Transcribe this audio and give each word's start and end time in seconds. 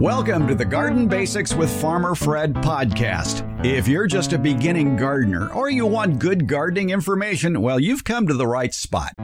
Welcome 0.00 0.46
to 0.48 0.54
the 0.54 0.66
Garden 0.66 1.08
Basics 1.08 1.54
with 1.54 1.70
Farmer 1.80 2.14
Fred 2.14 2.52
podcast. 2.52 3.64
If 3.64 3.88
you're 3.88 4.06
just 4.06 4.34
a 4.34 4.38
beginning 4.38 4.94
gardener 4.94 5.50
or 5.54 5.70
you 5.70 5.86
want 5.86 6.18
good 6.18 6.46
gardening 6.46 6.90
information, 6.90 7.62
well, 7.62 7.80
you've 7.80 8.04
come 8.04 8.26
to 8.26 8.34
the 8.34 8.46
right 8.46 8.74
spot. 8.74 9.14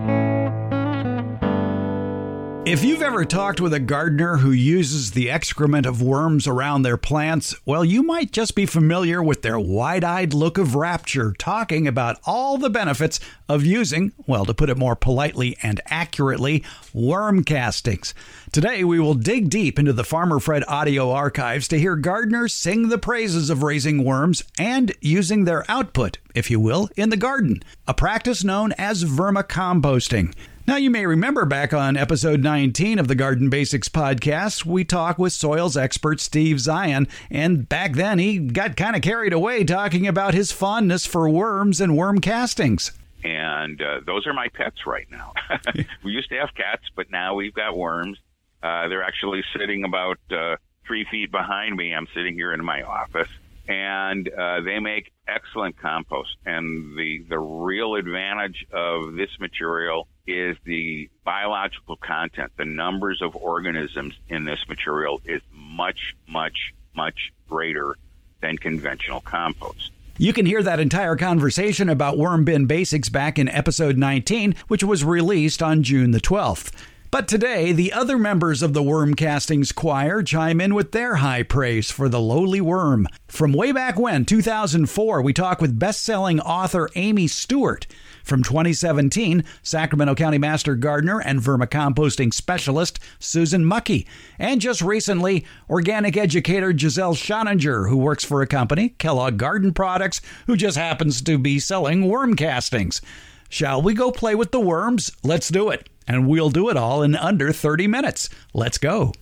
If 2.64 2.85
you've 2.85 3.03
ever 3.03 3.24
talked 3.24 3.60
with 3.60 3.74
a 3.74 3.81
gardener 3.81 4.37
who 4.37 4.53
uses 4.53 5.11
the 5.11 5.29
excrement 5.29 5.85
of 5.85 6.01
worms 6.01 6.47
around 6.47 6.83
their 6.83 6.97
plants, 6.97 7.56
well, 7.67 7.85
you 7.85 8.04
might 8.04 8.31
just 8.31 8.54
be 8.54 8.67
familiar 8.67 9.21
with 9.21 9.42
their 9.42 9.58
wide 9.58 10.04
eyed 10.04 10.33
look 10.33 10.58
of 10.58 10.76
rapture 10.76 11.35
talking 11.37 11.88
about 11.88 12.21
all 12.25 12.58
the 12.58 12.71
benefits 12.71 13.19
of 13.48 13.67
using, 13.67 14.12
well, 14.29 14.44
to 14.44 14.54
put 14.54 14.71
it 14.71 14.79
more 14.79 14.94
politely 14.94 15.56
and 15.61 15.80
accurately, 15.87 16.62
worm 16.95 17.43
castings. 17.43 18.15
Today, 18.52 18.84
we 18.84 19.01
will 19.01 19.15
dig 19.15 19.51
deep 19.51 19.77
into 19.77 19.93
the 19.93 20.05
Farmer 20.05 20.38
Fred 20.38 20.63
audio 20.69 21.10
archives 21.10 21.66
to 21.66 21.80
hear 21.80 21.97
gardeners 21.97 22.55
sing 22.55 22.91
the 22.91 22.97
praises 22.97 23.51
of 23.51 23.65
raising 23.65 24.05
worms 24.05 24.45
and 24.57 24.93
using 25.01 25.47
their 25.47 25.69
output, 25.69 26.19
if 26.33 26.49
you 26.49 26.60
will, 26.60 26.88
in 26.97 27.10
the 27.10 27.16
garden, 27.16 27.60
a 27.88 27.93
practice 27.93 28.45
known 28.45 28.71
as 28.79 29.02
vermicomposting. 29.02 30.33
Now, 30.65 30.77
you 30.77 30.91
may 30.91 31.07
remember 31.07 31.45
back 31.45 31.75
on 31.75 31.97
episode 31.97 32.41
19 32.41 33.01
of 33.01 33.09
the 33.09 33.16
Garden 33.16 33.51
Basics 33.51 33.89
podcast, 33.89 34.65
we 34.65 34.85
talked 34.85 35.19
with 35.19 35.33
soils 35.33 35.77
expert 35.77 36.21
Steve 36.21 36.59
Zien, 36.59 37.09
and 37.33 37.69
back 37.69 37.95
then 37.95 38.21
he 38.21 38.38
got 38.38 38.77
kind 38.77 38.95
of 38.95 39.02
carried 39.02 39.33
away 39.33 39.65
talking 39.65 40.07
about 40.07 40.35
his 40.35 40.52
fondness 40.52 41.05
for 41.05 41.29
worms 41.29 41.80
and 41.80 41.97
worm 41.97 42.21
castings. 42.21 42.93
And 43.25 43.83
uh, 43.83 44.01
those 44.07 44.25
are 44.29 44.33
my 44.33 44.48
pets 44.51 44.87
right 44.87 45.11
now. 45.11 45.33
we 46.05 46.12
used 46.12 46.29
to 46.29 46.37
have 46.38 46.55
cats, 46.55 46.85
but 46.95 47.10
now 47.10 47.35
we've 47.35 47.55
got 47.55 47.77
worms. 47.77 48.19
Uh, 48.63 48.87
they're 48.87 49.02
actually 49.02 49.43
sitting 49.59 49.83
about 49.83 50.19
uh, 50.30 50.57
three 50.87 51.05
feet 51.10 51.33
behind 51.33 51.77
me. 51.77 51.93
I'm 51.93 52.07
sitting 52.15 52.35
here 52.35 52.52
in 52.52 52.65
my 52.65 52.83
office 52.83 53.29
and 53.68 54.29
uh, 54.29 54.60
they 54.60 54.79
make 54.79 55.13
excellent 55.29 55.79
compost. 55.79 56.37
And 56.45 56.96
the 56.96 57.24
the 57.29 57.38
real 57.38 57.95
advantage 57.95 58.66
of 58.73 59.15
this 59.15 59.30
material 59.38 60.09
is 60.27 60.57
the 60.65 61.09
biological 61.24 61.96
content. 61.96 62.52
The 62.57 62.65
numbers 62.65 63.23
of 63.23 63.37
organisms 63.37 64.14
in 64.28 64.44
this 64.44 64.60
material 64.68 65.20
is 65.24 65.42
much, 65.52 66.14
much, 66.28 66.72
much 66.94 67.33
greater 67.48 67.96
than 68.40 68.58
conventional 68.58 69.20
compost. 69.20 69.90
You 70.18 70.33
can 70.33 70.46
hear 70.46 70.62
that 70.62 70.78
entire 70.78 71.16
conversation 71.16 71.88
about 71.88 72.18
worm 72.18 72.44
bin 72.44 72.66
basics 72.66 73.08
back 73.08 73.38
in 73.38 73.48
episode 73.48 73.96
19, 73.96 74.55
which 74.68 74.84
was 74.84 75.05
released 75.05 75.62
on 75.62 75.83
June 75.83 76.10
the 76.10 76.20
12th. 76.20 76.72
But 77.12 77.28
today, 77.28 77.72
the 77.72 77.92
other 77.92 78.16
members 78.16 78.62
of 78.62 78.72
the 78.72 78.82
Worm 78.82 79.12
Castings 79.12 79.70
choir 79.70 80.22
chime 80.22 80.62
in 80.62 80.74
with 80.74 80.92
their 80.92 81.16
high 81.16 81.42
praise 81.42 81.91
for 81.91 82.08
the 82.08 82.18
lowly 82.18 82.62
worm. 82.62 83.06
From 83.28 83.52
way 83.52 83.70
back 83.70 83.98
when, 83.98 84.24
2004, 84.24 85.20
we 85.20 85.34
talk 85.34 85.60
with 85.60 85.78
best-selling 85.78 86.40
author 86.40 86.88
Amy 86.94 87.27
Stewart. 87.27 87.86
From 88.24 88.42
2017, 88.42 89.44
Sacramento 89.62 90.14
County 90.14 90.38
Master 90.38 90.74
Gardener 90.74 91.20
and 91.20 91.38
vermicomposting 91.38 92.33
specialist 92.33 92.98
Susan 93.18 93.62
Muckey. 93.62 94.06
And 94.38 94.58
just 94.58 94.80
recently, 94.80 95.44
organic 95.68 96.16
educator 96.16 96.74
Giselle 96.74 97.14
Schoninger, 97.14 97.90
who 97.90 97.98
works 97.98 98.24
for 98.24 98.40
a 98.40 98.46
company, 98.46 98.88
Kellogg 98.96 99.36
Garden 99.36 99.74
Products, 99.74 100.22
who 100.46 100.56
just 100.56 100.78
happens 100.78 101.20
to 101.20 101.36
be 101.36 101.58
selling 101.58 102.08
worm 102.08 102.36
castings. 102.36 103.02
Shall 103.50 103.83
we 103.83 103.92
go 103.92 104.10
play 104.10 104.34
with 104.34 104.50
the 104.50 104.60
worms? 104.60 105.12
Let's 105.22 105.50
do 105.50 105.68
it 105.68 105.90
and 106.06 106.28
we'll 106.28 106.50
do 106.50 106.69
it 106.69 106.77
all 106.77 107.03
in 107.03 107.17
under 107.17 107.53
30 107.53 107.86
minutes. 107.86 108.28
Let's 108.55 108.78
go. 108.78 109.12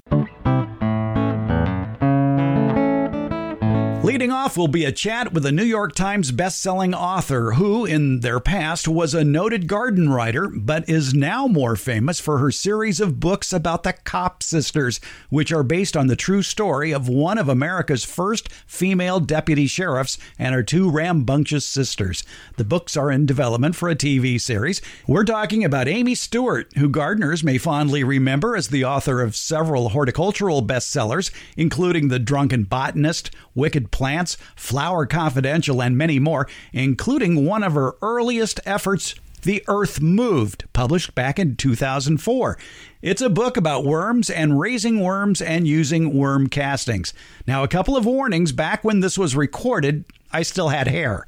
Leading 4.10 4.32
off 4.32 4.56
will 4.56 4.66
be 4.66 4.84
a 4.84 4.90
chat 4.90 5.32
with 5.32 5.46
a 5.46 5.52
New 5.52 5.62
York 5.62 5.94
Times 5.94 6.32
best-selling 6.32 6.92
author 6.92 7.52
who, 7.52 7.84
in 7.84 8.20
their 8.20 8.40
past, 8.40 8.88
was 8.88 9.14
a 9.14 9.22
noted 9.22 9.68
garden 9.68 10.10
writer, 10.10 10.48
but 10.48 10.88
is 10.88 11.14
now 11.14 11.46
more 11.46 11.76
famous 11.76 12.18
for 12.18 12.38
her 12.38 12.50
series 12.50 12.98
of 12.98 13.20
books 13.20 13.52
about 13.52 13.84
the 13.84 13.92
Kopp 13.92 14.42
sisters, 14.42 14.98
which 15.28 15.52
are 15.52 15.62
based 15.62 15.96
on 15.96 16.08
the 16.08 16.16
true 16.16 16.42
story 16.42 16.90
of 16.90 17.08
one 17.08 17.38
of 17.38 17.48
America's 17.48 18.04
first 18.04 18.52
female 18.66 19.20
deputy 19.20 19.68
sheriffs 19.68 20.18
and 20.40 20.56
her 20.56 20.64
two 20.64 20.90
rambunctious 20.90 21.64
sisters. 21.64 22.24
The 22.56 22.64
books 22.64 22.96
are 22.96 23.12
in 23.12 23.26
development 23.26 23.76
for 23.76 23.88
a 23.88 23.94
TV 23.94 24.40
series. 24.40 24.82
We're 25.06 25.22
talking 25.22 25.64
about 25.64 25.86
Amy 25.86 26.16
Stewart, 26.16 26.66
who 26.76 26.88
gardeners 26.88 27.44
may 27.44 27.58
fondly 27.58 28.02
remember 28.02 28.56
as 28.56 28.70
the 28.70 28.84
author 28.84 29.22
of 29.22 29.36
several 29.36 29.90
horticultural 29.90 30.66
bestsellers, 30.66 31.30
including 31.56 32.08
The 32.08 32.18
Drunken 32.18 32.64
Botanist, 32.64 33.30
Wicked 33.54 33.92
Plants, 34.00 34.38
Flower 34.56 35.04
Confidential, 35.04 35.82
and 35.82 35.94
many 35.94 36.18
more, 36.18 36.48
including 36.72 37.44
one 37.44 37.62
of 37.62 37.74
her 37.74 37.96
earliest 38.00 38.58
efforts, 38.64 39.14
The 39.42 39.62
Earth 39.68 40.00
Moved, 40.00 40.64
published 40.72 41.14
back 41.14 41.38
in 41.38 41.54
2004. 41.54 42.56
It's 43.02 43.20
a 43.20 43.28
book 43.28 43.58
about 43.58 43.84
worms 43.84 44.30
and 44.30 44.58
raising 44.58 45.00
worms 45.00 45.42
and 45.42 45.68
using 45.68 46.14
worm 46.14 46.46
castings. 46.46 47.12
Now, 47.46 47.62
a 47.62 47.68
couple 47.68 47.94
of 47.94 48.06
warnings 48.06 48.52
back 48.52 48.82
when 48.82 49.00
this 49.00 49.18
was 49.18 49.36
recorded, 49.36 50.06
I 50.32 50.44
still 50.44 50.70
had 50.70 50.88
hair. 50.88 51.26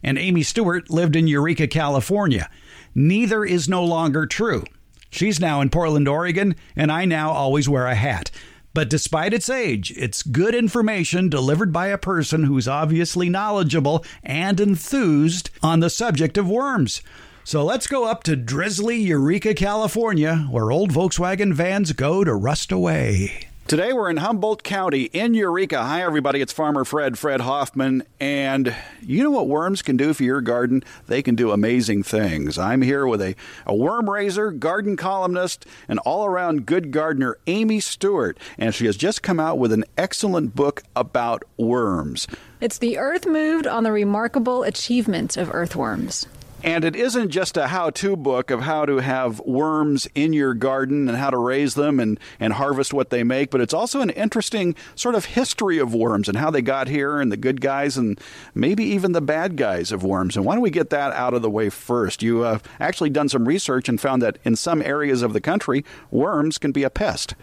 And 0.00 0.16
Amy 0.16 0.44
Stewart 0.44 0.90
lived 0.90 1.16
in 1.16 1.26
Eureka, 1.26 1.66
California. 1.66 2.48
Neither 2.94 3.44
is 3.44 3.68
no 3.68 3.84
longer 3.84 4.26
true. 4.26 4.62
She's 5.10 5.40
now 5.40 5.60
in 5.60 5.70
Portland, 5.70 6.06
Oregon, 6.06 6.54
and 6.76 6.92
I 6.92 7.04
now 7.04 7.32
always 7.32 7.68
wear 7.68 7.88
a 7.88 7.96
hat. 7.96 8.30
But 8.74 8.88
despite 8.88 9.34
its 9.34 9.50
age, 9.50 9.92
it's 9.96 10.22
good 10.22 10.54
information 10.54 11.28
delivered 11.28 11.72
by 11.72 11.88
a 11.88 11.98
person 11.98 12.44
who's 12.44 12.66
obviously 12.66 13.28
knowledgeable 13.28 14.04
and 14.22 14.58
enthused 14.58 15.50
on 15.62 15.80
the 15.80 15.90
subject 15.90 16.38
of 16.38 16.48
worms. 16.48 17.02
So 17.44 17.64
let's 17.64 17.86
go 17.86 18.04
up 18.04 18.22
to 18.24 18.36
drizzly 18.36 18.96
Eureka, 18.96 19.54
California, 19.54 20.46
where 20.50 20.70
old 20.70 20.92
Volkswagen 20.92 21.52
vans 21.52 21.92
go 21.92 22.24
to 22.24 22.34
rust 22.34 22.72
away. 22.72 23.48
Today 23.68 23.94
we're 23.94 24.10
in 24.10 24.18
Humboldt 24.18 24.62
County 24.64 25.04
in 25.04 25.32
Eureka. 25.32 25.82
Hi, 25.82 26.02
everybody. 26.02 26.42
It's 26.42 26.52
Farmer 26.52 26.84
Fred, 26.84 27.18
Fred 27.18 27.40
Hoffman. 27.40 28.02
And 28.20 28.74
you 29.00 29.22
know 29.22 29.30
what 29.30 29.48
worms 29.48 29.80
can 29.80 29.96
do 29.96 30.12
for 30.12 30.24
your 30.24 30.42
garden? 30.42 30.82
They 31.06 31.22
can 31.22 31.36
do 31.36 31.52
amazing 31.52 32.02
things. 32.02 32.58
I'm 32.58 32.82
here 32.82 33.06
with 33.06 33.22
a, 33.22 33.34
a 33.64 33.74
worm 33.74 34.10
raiser, 34.10 34.50
garden 34.50 34.96
columnist, 34.96 35.64
and 35.88 35.98
all 36.00 36.26
around 36.26 36.66
good 36.66 36.90
gardener, 36.90 37.38
Amy 37.46 37.80
Stewart. 37.80 38.36
And 38.58 38.74
she 38.74 38.84
has 38.84 38.96
just 38.96 39.22
come 39.22 39.40
out 39.40 39.56
with 39.58 39.72
an 39.72 39.84
excellent 39.96 40.54
book 40.54 40.82
about 40.94 41.42
worms. 41.56 42.26
It's 42.60 42.76
The 42.76 42.98
Earth 42.98 43.26
Moved 43.26 43.66
on 43.66 43.84
the 43.84 43.92
Remarkable 43.92 44.64
Achievements 44.64 45.38
of 45.38 45.54
Earthworms. 45.54 46.26
And 46.64 46.84
it 46.84 46.94
isn't 46.94 47.30
just 47.30 47.56
a 47.56 47.66
how 47.66 47.90
to 47.90 48.14
book 48.14 48.52
of 48.52 48.60
how 48.60 48.86
to 48.86 48.98
have 48.98 49.40
worms 49.40 50.06
in 50.14 50.32
your 50.32 50.54
garden 50.54 51.08
and 51.08 51.18
how 51.18 51.30
to 51.30 51.36
raise 51.36 51.74
them 51.74 51.98
and, 51.98 52.20
and 52.38 52.52
harvest 52.52 52.94
what 52.94 53.10
they 53.10 53.24
make, 53.24 53.50
but 53.50 53.60
it's 53.60 53.74
also 53.74 54.00
an 54.00 54.10
interesting 54.10 54.76
sort 54.94 55.16
of 55.16 55.24
history 55.24 55.78
of 55.78 55.92
worms 55.92 56.28
and 56.28 56.38
how 56.38 56.52
they 56.52 56.62
got 56.62 56.86
here 56.86 57.20
and 57.20 57.32
the 57.32 57.36
good 57.36 57.60
guys 57.60 57.96
and 57.96 58.20
maybe 58.54 58.84
even 58.84 59.10
the 59.10 59.20
bad 59.20 59.56
guys 59.56 59.90
of 59.90 60.04
worms. 60.04 60.36
And 60.36 60.46
why 60.46 60.54
don't 60.54 60.62
we 60.62 60.70
get 60.70 60.90
that 60.90 61.12
out 61.14 61.34
of 61.34 61.42
the 61.42 61.50
way 61.50 61.68
first? 61.68 62.22
You 62.22 62.42
have 62.42 62.64
uh, 62.64 62.68
actually 62.78 63.10
done 63.10 63.28
some 63.28 63.48
research 63.48 63.88
and 63.88 64.00
found 64.00 64.22
that 64.22 64.38
in 64.44 64.54
some 64.54 64.82
areas 64.82 65.22
of 65.22 65.32
the 65.32 65.40
country, 65.40 65.84
worms 66.12 66.58
can 66.58 66.70
be 66.70 66.84
a 66.84 66.90
pest. 66.90 67.34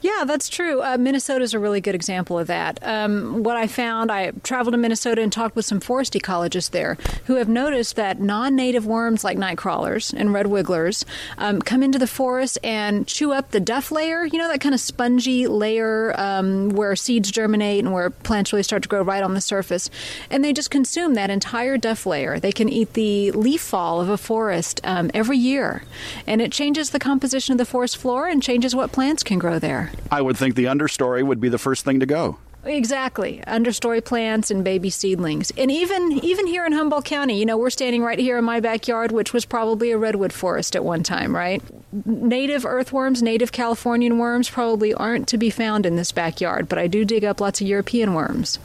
Yeah, 0.00 0.24
that's 0.26 0.48
true. 0.48 0.82
Uh, 0.82 0.98
Minnesota 0.98 1.42
is 1.42 1.54
a 1.54 1.58
really 1.58 1.80
good 1.80 1.94
example 1.94 2.38
of 2.38 2.46
that. 2.48 2.78
Um, 2.82 3.42
what 3.42 3.56
I 3.56 3.66
found, 3.66 4.12
I 4.12 4.32
traveled 4.42 4.74
to 4.74 4.78
Minnesota 4.78 5.22
and 5.22 5.32
talked 5.32 5.56
with 5.56 5.64
some 5.64 5.80
forest 5.80 6.12
ecologists 6.12 6.70
there 6.70 6.98
who 7.24 7.36
have 7.36 7.48
noticed 7.48 7.96
that 7.96 8.20
non 8.20 8.54
native 8.54 8.84
worms 8.84 9.24
like 9.24 9.38
night 9.38 9.56
crawlers 9.56 10.12
and 10.12 10.32
red 10.32 10.46
wigglers 10.48 11.06
um, 11.38 11.62
come 11.62 11.82
into 11.82 11.98
the 11.98 12.06
forest 12.06 12.58
and 12.62 13.06
chew 13.06 13.32
up 13.32 13.50
the 13.50 13.60
duff 13.60 13.90
layer, 13.90 14.26
you 14.26 14.38
know, 14.38 14.48
that 14.48 14.60
kind 14.60 14.74
of 14.74 14.80
spongy 14.80 15.46
layer 15.46 16.14
um, 16.20 16.68
where 16.70 16.94
seeds 16.96 17.30
germinate 17.30 17.84
and 17.84 17.92
where 17.92 18.10
plants 18.10 18.52
really 18.52 18.62
start 18.62 18.82
to 18.82 18.88
grow 18.88 19.02
right 19.02 19.22
on 19.22 19.34
the 19.34 19.40
surface. 19.40 19.88
And 20.30 20.44
they 20.44 20.52
just 20.52 20.70
consume 20.70 21.14
that 21.14 21.30
entire 21.30 21.78
duff 21.78 22.04
layer. 22.04 22.38
They 22.38 22.52
can 22.52 22.68
eat 22.68 22.92
the 22.92 23.30
leaf 23.32 23.62
fall 23.62 24.00
of 24.00 24.08
a 24.08 24.18
forest 24.18 24.80
um, 24.84 25.10
every 25.14 25.38
year. 25.38 25.82
And 26.26 26.42
it 26.42 26.52
changes 26.52 26.90
the 26.90 26.98
composition 26.98 27.52
of 27.52 27.58
the 27.58 27.64
forest 27.64 27.96
floor 27.96 28.28
and 28.28 28.42
changes 28.42 28.74
what 28.74 28.92
plants 28.92 29.22
can 29.22 29.38
grow 29.38 29.53
there. 29.58 29.90
I 30.10 30.22
would 30.22 30.36
think 30.36 30.54
the 30.54 30.64
understory 30.64 31.22
would 31.22 31.40
be 31.40 31.48
the 31.48 31.58
first 31.58 31.84
thing 31.84 32.00
to 32.00 32.06
go. 32.06 32.38
Exactly, 32.66 33.42
understory 33.46 34.02
plants 34.02 34.50
and 34.50 34.64
baby 34.64 34.88
seedlings, 34.88 35.52
and 35.58 35.70
even 35.70 36.12
even 36.24 36.46
here 36.46 36.64
in 36.64 36.72
Humboldt 36.72 37.04
County, 37.04 37.38
you 37.38 37.44
know, 37.44 37.58
we're 37.58 37.68
standing 37.68 38.02
right 38.02 38.18
here 38.18 38.38
in 38.38 38.44
my 38.44 38.58
backyard, 38.60 39.12
which 39.12 39.34
was 39.34 39.44
probably 39.44 39.90
a 39.90 39.98
redwood 39.98 40.32
forest 40.32 40.74
at 40.74 40.82
one 40.82 41.02
time, 41.02 41.36
right? 41.36 41.62
Native 42.06 42.64
earthworms, 42.64 43.22
native 43.22 43.52
Californian 43.52 44.18
worms, 44.18 44.48
probably 44.48 44.94
aren't 44.94 45.28
to 45.28 45.36
be 45.36 45.50
found 45.50 45.84
in 45.84 45.96
this 45.96 46.10
backyard, 46.10 46.66
but 46.66 46.78
I 46.78 46.86
do 46.86 47.04
dig 47.04 47.22
up 47.22 47.38
lots 47.38 47.60
of 47.60 47.66
European 47.66 48.14
worms. 48.14 48.58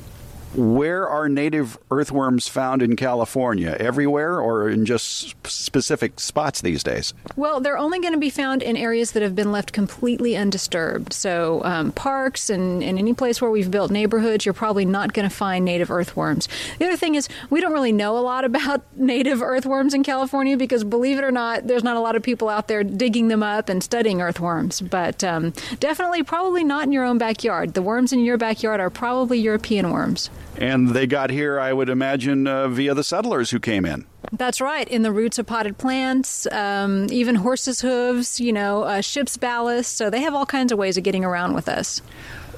Where 0.56 1.08
are 1.08 1.30
native 1.30 1.78
earthworms 1.92 2.48
found 2.48 2.82
in 2.82 2.96
California? 2.96 3.78
Everywhere 3.80 4.42
or 4.42 4.68
in 4.68 4.86
just 4.86 5.36
specific 5.46 6.20
spots 6.20 6.62
these 6.62 6.82
days? 6.82 7.14
Well, 7.36 7.60
they're 7.60 7.78
only 7.78 8.00
going 8.00 8.14
to 8.14 8.20
be 8.20 8.32
found 8.32 8.64
in 8.64 8.76
areas 8.76 9.12
that 9.12 9.22
have 9.22 9.36
been 9.36 9.52
left 9.52 9.74
completely 9.74 10.36
undisturbed. 10.36 11.14
So, 11.14 11.62
um, 11.64 11.92
parks 11.92 12.50
and, 12.50 12.84
and 12.84 12.98
any 12.98 13.14
place 13.14 13.42
where 13.42 13.52
we've 13.52 13.70
built 13.70 13.92
neighborhoods, 13.92 14.44
you're 14.44 14.54
probably 14.54 14.86
not 14.86 15.14
going 15.14 15.30
to 15.30 15.34
find 15.34 15.64
native 15.66 15.92
earthworms. 15.92 16.48
The 16.80 16.86
other 16.86 16.98
thing 16.98 17.14
is, 17.14 17.30
we 17.52 17.62
don't 17.62 17.74
really 17.74 17.92
know 17.92 18.18
a 18.18 18.20
lot 18.20 18.44
about 18.50 18.82
native 18.98 19.44
earthworms 19.44 19.94
in 19.94 20.04
California 20.04 20.58
because, 20.58 20.84
believe 20.84 21.20
it 21.20 21.24
or 21.24 21.32
not, 21.32 21.68
there's 21.68 21.84
not 21.84 21.96
a 21.96 22.00
lot 22.00 22.16
of 22.16 22.24
people 22.24 22.50
out 22.50 22.68
there 22.68 22.84
digging 22.84 23.28
them 23.28 23.44
up 23.44 23.70
and 23.70 23.84
studying 23.84 24.20
earthworms. 24.20 24.82
But 24.82 25.24
um, 25.24 25.54
definitely, 25.80 26.24
probably 26.24 26.64
not 26.64 26.86
in 26.86 26.92
your 26.92 27.04
own 27.04 27.20
backyard. 27.20 27.76
The 27.76 27.84
worms 27.84 28.12
in 28.12 28.22
your 28.22 28.38
backyard 28.38 28.80
are 28.80 28.90
probably 28.90 29.38
European 29.38 29.92
worms. 29.92 30.32
And 30.60 30.90
they 30.90 31.08
got 31.08 31.30
here, 31.30 31.58
I 31.58 31.72
would 31.72 31.88
imagine, 31.90 32.46
uh, 32.46 32.68
via 32.68 32.94
the 32.94 33.04
settlers 33.04 33.50
who 33.50 33.60
came 33.60 33.86
in. 33.86 34.06
That's 34.34 34.60
right. 34.60 34.88
In 34.88 35.04
the 35.04 35.12
roots 35.12 35.40
of 35.40 35.46
potted 35.46 35.78
plants, 35.78 36.46
um, 36.52 37.08
even 37.12 37.36
horses' 37.36 37.80
hooves, 37.80 38.42
you 38.42 38.52
know, 38.52 38.84
uh, 38.84 39.00
ship's 39.02 39.38
ballast. 39.38 39.96
So 39.96 40.10
they 40.10 40.22
have 40.22 40.36
all 40.36 40.46
kinds 40.46 40.74
of 40.74 40.78
ways 40.78 40.98
of 40.98 41.04
getting 41.04 41.24
around 41.24 41.54
with 41.54 41.70
us. 41.70 42.02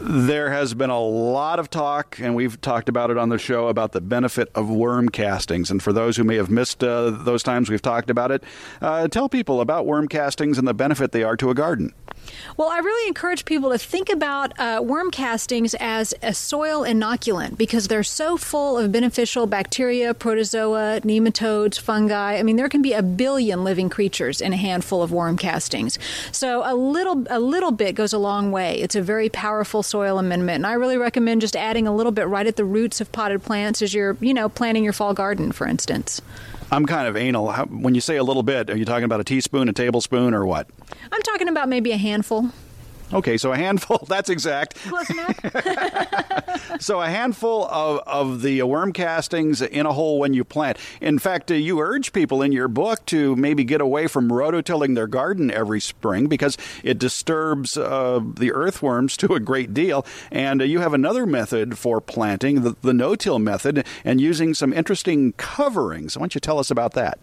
There 0.03 0.51
has 0.51 0.73
been 0.73 0.89
a 0.89 0.99
lot 0.99 1.59
of 1.59 1.69
talk, 1.69 2.17
and 2.19 2.33
we've 2.33 2.59
talked 2.59 2.89
about 2.89 3.11
it 3.11 3.19
on 3.19 3.29
the 3.29 3.37
show, 3.37 3.67
about 3.67 3.91
the 3.91 4.01
benefit 4.01 4.49
of 4.55 4.67
worm 4.67 5.09
castings. 5.09 5.69
And 5.69 5.81
for 5.81 5.93
those 5.93 6.17
who 6.17 6.23
may 6.23 6.37
have 6.37 6.49
missed 6.49 6.83
uh, 6.83 7.11
those 7.11 7.43
times 7.43 7.69
we've 7.69 7.83
talked 7.83 8.09
about 8.09 8.31
it, 8.31 8.43
uh, 8.81 9.07
tell 9.09 9.29
people 9.29 9.61
about 9.61 9.85
worm 9.85 10.07
castings 10.07 10.57
and 10.57 10.67
the 10.67 10.73
benefit 10.73 11.11
they 11.11 11.21
are 11.21 11.37
to 11.37 11.51
a 11.51 11.53
garden. 11.53 11.93
Well, 12.57 12.69
I 12.69 12.79
really 12.79 13.07
encourage 13.07 13.45
people 13.45 13.71
to 13.71 13.77
think 13.77 14.09
about 14.09 14.57
uh, 14.59 14.81
worm 14.83 15.11
castings 15.11 15.73
as 15.79 16.13
a 16.21 16.33
soil 16.33 16.81
inoculant 16.81 17.57
because 17.57 17.87
they're 17.87 18.03
so 18.03 18.37
full 18.37 18.77
of 18.77 18.91
beneficial 18.91 19.47
bacteria, 19.47 20.13
protozoa, 20.13 21.01
nematodes, 21.03 21.79
fungi. 21.79 22.37
I 22.37 22.43
mean, 22.43 22.55
there 22.55 22.69
can 22.69 22.81
be 22.81 22.93
a 22.93 23.01
billion 23.01 23.63
living 23.63 23.89
creatures 23.89 24.41
in 24.41 24.53
a 24.53 24.57
handful 24.57 25.01
of 25.01 25.11
worm 25.11 25.37
castings. 25.37 25.97
So 26.31 26.61
a 26.65 26.75
little 26.75 27.25
a 27.29 27.39
little 27.39 27.71
bit 27.71 27.95
goes 27.95 28.13
a 28.13 28.17
long 28.17 28.51
way. 28.51 28.79
It's 28.79 28.95
a 28.95 29.01
very 29.01 29.29
powerful 29.29 29.83
soil 29.83 30.19
amendment, 30.19 30.57
and 30.57 30.67
I 30.67 30.73
really 30.73 30.97
recommend 30.97 31.41
just 31.41 31.55
adding 31.55 31.87
a 31.87 31.95
little 31.95 32.11
bit 32.11 32.27
right 32.27 32.47
at 32.47 32.55
the 32.55 32.65
roots 32.65 33.01
of 33.01 33.11
potted 33.11 33.43
plants 33.43 33.81
as 33.81 33.93
you're, 33.93 34.17
you 34.19 34.33
know, 34.33 34.49
planting 34.49 34.83
your 34.83 34.93
fall 34.93 35.13
garden, 35.13 35.51
for 35.51 35.67
instance. 35.67 36.21
I'm 36.71 36.85
kind 36.85 37.05
of 37.05 37.17
anal. 37.17 37.51
How, 37.51 37.65
when 37.65 37.95
you 37.95 38.01
say 38.01 38.15
a 38.15 38.23
little 38.23 38.43
bit, 38.43 38.69
are 38.69 38.77
you 38.77 38.85
talking 38.85 39.03
about 39.03 39.19
a 39.19 39.25
teaspoon, 39.25 39.67
a 39.67 39.73
tablespoon, 39.73 40.33
or 40.33 40.45
what? 40.45 40.69
I'm 41.11 41.21
talking 41.21 41.49
about 41.49 41.67
maybe 41.67 41.91
a 41.91 41.97
handful. 41.97 42.49
Okay, 43.13 43.37
so 43.37 43.51
a 43.51 43.57
handful, 43.57 43.97
that's 44.07 44.29
exact. 44.29 44.75
Close 44.75 45.09
enough. 45.09 45.37
so 46.79 47.01
a 47.01 47.09
handful 47.09 47.65
of, 47.65 47.99
of 48.07 48.41
the 48.41 48.61
worm 48.63 48.93
castings 48.93 49.61
in 49.61 49.85
a 49.85 49.93
hole 49.93 50.19
when 50.19 50.33
you 50.33 50.43
plant. 50.43 50.77
In 51.01 51.19
fact, 51.19 51.51
uh, 51.51 51.55
you 51.55 51.79
urge 51.79 52.13
people 52.13 52.41
in 52.41 52.51
your 52.51 52.67
book 52.67 53.05
to 53.07 53.35
maybe 53.35 53.63
get 53.63 53.81
away 53.81 54.07
from 54.07 54.29
rototilling 54.29 54.95
their 54.95 55.07
garden 55.07 55.51
every 55.51 55.81
spring 55.81 56.27
because 56.27 56.57
it 56.83 56.99
disturbs 56.99 57.77
uh, 57.77 58.21
the 58.37 58.51
earthworms 58.51 59.17
to 59.17 59.33
a 59.33 59.39
great 59.39 59.73
deal. 59.73 60.05
And 60.31 60.61
uh, 60.61 60.65
you 60.65 60.79
have 60.79 60.93
another 60.93 61.25
method 61.25 61.77
for 61.77 61.99
planting, 62.01 62.61
the, 62.61 62.75
the 62.81 62.93
no-till 62.93 63.39
method, 63.39 63.85
and 64.05 64.21
using 64.21 64.53
some 64.53 64.71
interesting 64.73 65.33
coverings. 65.33 66.17
Why 66.17 66.21
don't 66.21 66.35
you 66.35 66.41
tell 66.41 66.59
us 66.59 66.71
about 66.71 66.93
that? 66.93 67.19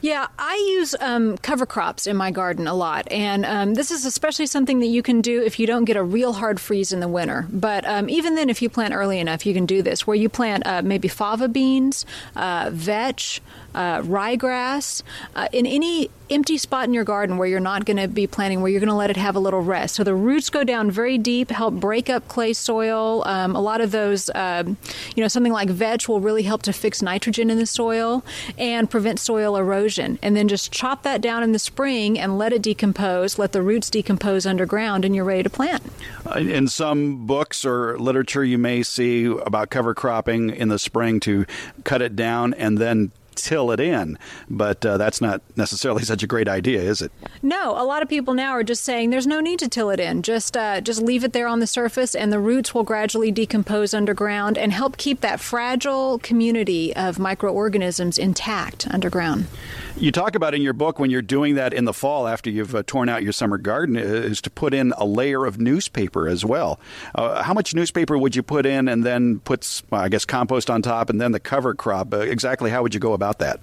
Yeah, 0.00 0.28
I 0.38 0.54
use 0.78 0.94
um, 1.00 1.36
cover 1.38 1.66
crops 1.66 2.06
in 2.06 2.16
my 2.16 2.30
garden 2.30 2.66
a 2.66 2.74
lot, 2.74 3.10
and 3.10 3.44
um, 3.44 3.74
this 3.74 3.90
is 3.90 4.04
especially 4.04 4.46
something 4.46 4.80
that 4.80 4.86
you 4.86 5.02
can 5.02 5.17
do 5.20 5.42
if 5.42 5.58
you 5.58 5.66
don't 5.66 5.84
get 5.84 5.96
a 5.96 6.02
real 6.02 6.34
hard 6.34 6.60
freeze 6.60 6.92
in 6.92 7.00
the 7.00 7.08
winter. 7.08 7.46
But 7.50 7.86
um, 7.86 8.08
even 8.08 8.34
then, 8.34 8.48
if 8.50 8.62
you 8.62 8.68
plant 8.68 8.94
early 8.94 9.18
enough, 9.18 9.46
you 9.46 9.54
can 9.54 9.66
do 9.66 9.82
this, 9.82 10.06
where 10.06 10.16
you 10.16 10.28
plant 10.28 10.66
uh, 10.66 10.82
maybe 10.82 11.08
fava 11.08 11.48
beans, 11.48 12.06
uh, 12.36 12.70
vetch, 12.72 13.40
uh, 13.78 14.02
ryegrass, 14.02 15.04
uh, 15.36 15.46
in 15.52 15.64
any 15.64 16.10
empty 16.30 16.58
spot 16.58 16.84
in 16.84 16.92
your 16.92 17.04
garden 17.04 17.38
where 17.38 17.46
you're 17.46 17.60
not 17.60 17.84
going 17.84 17.96
to 17.96 18.08
be 18.08 18.26
planting, 18.26 18.60
where 18.60 18.70
you're 18.70 18.80
going 18.80 18.88
to 18.88 18.94
let 18.94 19.08
it 19.08 19.16
have 19.16 19.36
a 19.36 19.38
little 19.38 19.60
rest. 19.60 19.94
So 19.94 20.02
the 20.02 20.16
roots 20.16 20.50
go 20.50 20.64
down 20.64 20.90
very 20.90 21.16
deep, 21.16 21.50
help 21.50 21.74
break 21.74 22.10
up 22.10 22.26
clay 22.26 22.52
soil. 22.52 23.22
Um, 23.24 23.54
a 23.54 23.60
lot 23.60 23.80
of 23.80 23.92
those, 23.92 24.30
um, 24.34 24.76
you 25.14 25.22
know, 25.22 25.28
something 25.28 25.52
like 25.52 25.70
vetch 25.70 26.08
will 26.08 26.20
really 26.20 26.42
help 26.42 26.62
to 26.62 26.72
fix 26.72 27.00
nitrogen 27.00 27.50
in 27.50 27.58
the 27.58 27.66
soil 27.66 28.24
and 28.58 28.90
prevent 28.90 29.20
soil 29.20 29.56
erosion. 29.56 30.18
And 30.20 30.36
then 30.36 30.48
just 30.48 30.72
chop 30.72 31.04
that 31.04 31.20
down 31.20 31.44
in 31.44 31.52
the 31.52 31.58
spring 31.60 32.18
and 32.18 32.36
let 32.36 32.52
it 32.52 32.62
decompose, 32.62 33.38
let 33.38 33.52
the 33.52 33.62
roots 33.62 33.90
decompose 33.90 34.44
underground, 34.44 35.04
and 35.04 35.14
you're 35.14 35.24
ready 35.24 35.44
to 35.44 35.50
plant. 35.50 35.84
Uh, 36.26 36.40
in 36.40 36.66
some 36.66 37.26
books 37.26 37.64
or 37.64 37.96
literature, 37.96 38.44
you 38.44 38.58
may 38.58 38.82
see 38.82 39.26
about 39.26 39.70
cover 39.70 39.94
cropping 39.94 40.50
in 40.50 40.68
the 40.68 40.80
spring 40.80 41.20
to 41.20 41.46
cut 41.84 42.02
it 42.02 42.16
down 42.16 42.54
and 42.54 42.78
then 42.78 43.12
till 43.38 43.70
it 43.70 43.80
in. 43.80 44.18
But 44.50 44.84
uh, 44.84 44.98
that's 44.98 45.20
not 45.20 45.42
necessarily 45.56 46.02
such 46.12 46.22
a 46.22 46.26
great 46.26 46.48
idea, 46.48 46.82
is 46.82 47.02
it? 47.02 47.12
No, 47.42 47.72
a 47.72 47.84
lot 47.84 48.02
of 48.02 48.08
people 48.08 48.34
now 48.34 48.50
are 48.50 48.64
just 48.64 48.84
saying 48.84 49.10
there's 49.10 49.26
no 49.26 49.40
need 49.40 49.58
to 49.60 49.68
till 49.68 49.90
it 49.90 50.00
in. 50.00 50.22
Just 50.22 50.56
uh, 50.56 50.80
just 50.80 51.00
leave 51.00 51.24
it 51.24 51.32
there 51.32 51.48
on 51.48 51.60
the 51.60 51.66
surface, 51.66 52.14
and 52.14 52.32
the 52.32 52.40
roots 52.40 52.74
will 52.74 52.84
gradually 52.84 53.30
decompose 53.30 53.94
underground 53.94 54.58
and 54.58 54.72
help 54.72 54.96
keep 54.96 55.20
that 55.20 55.40
fragile 55.40 56.18
community 56.18 56.94
of 56.96 57.18
microorganisms 57.18 58.18
intact 58.18 58.86
underground. 58.90 59.46
You 59.96 60.12
talk 60.12 60.36
about 60.36 60.54
in 60.54 60.62
your 60.62 60.74
book 60.74 61.00
when 61.00 61.10
you're 61.10 61.22
doing 61.22 61.56
that 61.56 61.74
in 61.74 61.84
the 61.84 61.92
fall 61.92 62.28
after 62.28 62.50
you've 62.50 62.72
uh, 62.72 62.84
torn 62.86 63.08
out 63.08 63.24
your 63.24 63.32
summer 63.32 63.58
garden 63.58 63.96
is 63.96 64.40
to 64.42 64.50
put 64.50 64.72
in 64.72 64.92
a 64.96 65.04
layer 65.04 65.44
of 65.44 65.58
newspaper 65.58 66.28
as 66.28 66.44
well. 66.44 66.78
Uh, 67.16 67.42
how 67.42 67.52
much 67.52 67.74
newspaper 67.74 68.16
would 68.16 68.36
you 68.36 68.42
put 68.44 68.64
in 68.64 68.88
and 68.88 69.04
then 69.04 69.40
put, 69.40 69.82
I 69.90 70.08
guess, 70.08 70.24
compost 70.24 70.70
on 70.70 70.82
top 70.82 71.10
and 71.10 71.20
then 71.20 71.32
the 71.32 71.40
cover 71.40 71.74
crop? 71.74 72.14
Uh, 72.14 72.18
exactly 72.18 72.70
how 72.70 72.82
would 72.82 72.94
you 72.94 73.00
go 73.00 73.12
about 73.12 73.27
that? 73.36 73.60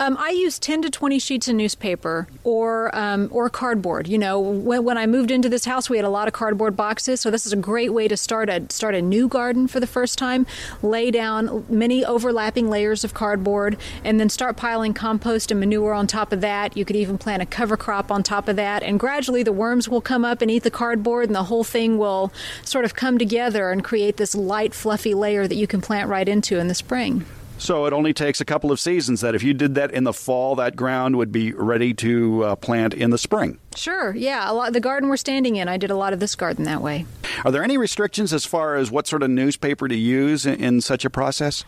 Um, 0.00 0.16
I 0.18 0.30
use 0.30 0.58
10 0.58 0.82
to 0.82 0.90
20 0.90 1.18
sheets 1.18 1.48
of 1.48 1.54
newspaper 1.54 2.26
or 2.44 2.94
um, 2.96 3.28
or 3.30 3.48
cardboard. 3.48 4.08
You 4.08 4.18
know, 4.18 4.40
when, 4.40 4.84
when 4.84 4.98
I 4.98 5.06
moved 5.06 5.30
into 5.30 5.48
this 5.48 5.64
house, 5.64 5.88
we 5.88 5.96
had 5.96 6.04
a 6.04 6.10
lot 6.10 6.28
of 6.28 6.34
cardboard 6.34 6.76
boxes, 6.76 7.20
so 7.20 7.30
this 7.30 7.46
is 7.46 7.52
a 7.52 7.56
great 7.56 7.92
way 7.92 8.08
to 8.08 8.16
start 8.16 8.48
a 8.48 8.64
start 8.70 8.94
a 8.94 9.02
new 9.02 9.28
garden 9.28 9.68
for 9.68 9.80
the 9.80 9.86
first 9.86 10.18
time. 10.18 10.46
Lay 10.82 11.10
down 11.10 11.64
many 11.68 12.04
overlapping 12.04 12.68
layers 12.68 13.04
of 13.04 13.14
cardboard, 13.14 13.76
and 14.04 14.18
then 14.18 14.28
start 14.28 14.56
piling 14.56 14.94
compost 14.94 15.50
and 15.50 15.60
manure 15.60 15.92
on 15.92 16.06
top 16.06 16.32
of 16.32 16.40
that. 16.40 16.76
You 16.76 16.84
could 16.84 16.96
even 16.96 17.18
plant 17.18 17.42
a 17.42 17.46
cover 17.46 17.76
crop 17.76 18.10
on 18.10 18.22
top 18.22 18.48
of 18.48 18.56
that, 18.56 18.82
and 18.82 18.98
gradually 18.98 19.42
the 19.42 19.52
worms 19.52 19.88
will 19.88 20.00
come 20.00 20.24
up 20.24 20.42
and 20.42 20.50
eat 20.50 20.62
the 20.62 20.70
cardboard, 20.70 21.26
and 21.26 21.34
the 21.34 21.44
whole 21.44 21.64
thing 21.64 21.98
will 21.98 22.32
sort 22.62 22.84
of 22.84 22.94
come 22.94 23.18
together 23.18 23.70
and 23.70 23.84
create 23.84 24.16
this 24.16 24.34
light, 24.34 24.74
fluffy 24.74 25.14
layer 25.14 25.46
that 25.46 25.56
you 25.56 25.66
can 25.66 25.80
plant 25.80 26.08
right 26.08 26.28
into 26.28 26.58
in 26.58 26.68
the 26.68 26.74
spring. 26.74 27.24
So 27.58 27.86
it 27.86 27.92
only 27.92 28.12
takes 28.12 28.40
a 28.40 28.44
couple 28.44 28.70
of 28.70 28.78
seasons 28.78 29.20
that 29.22 29.34
if 29.34 29.42
you 29.42 29.54
did 29.54 29.74
that 29.76 29.90
in 29.90 30.04
the 30.04 30.12
fall, 30.12 30.54
that 30.56 30.76
ground 30.76 31.16
would 31.16 31.32
be 31.32 31.52
ready 31.52 31.94
to 31.94 32.44
uh, 32.44 32.56
plant 32.56 32.94
in 32.94 33.10
the 33.10 33.18
spring. 33.18 33.58
Sure, 33.74 34.14
yeah. 34.14 34.50
A 34.50 34.52
lot 34.52 34.72
the 34.72 34.80
garden 34.80 35.08
we're 35.08 35.16
standing 35.16 35.56
in, 35.56 35.68
I 35.68 35.76
did 35.76 35.90
a 35.90 35.96
lot 35.96 36.12
of 36.12 36.20
this 36.20 36.34
garden 36.34 36.64
that 36.64 36.80
way. 36.80 37.04
Are 37.44 37.50
there 37.50 37.62
any 37.62 37.76
restrictions 37.76 38.32
as 38.32 38.44
far 38.44 38.76
as 38.76 38.90
what 38.90 39.06
sort 39.06 39.22
of 39.22 39.30
newspaper 39.30 39.88
to 39.88 39.96
use 39.96 40.46
in, 40.46 40.54
in 40.62 40.80
such 40.80 41.04
a 41.04 41.10
process? 41.10 41.64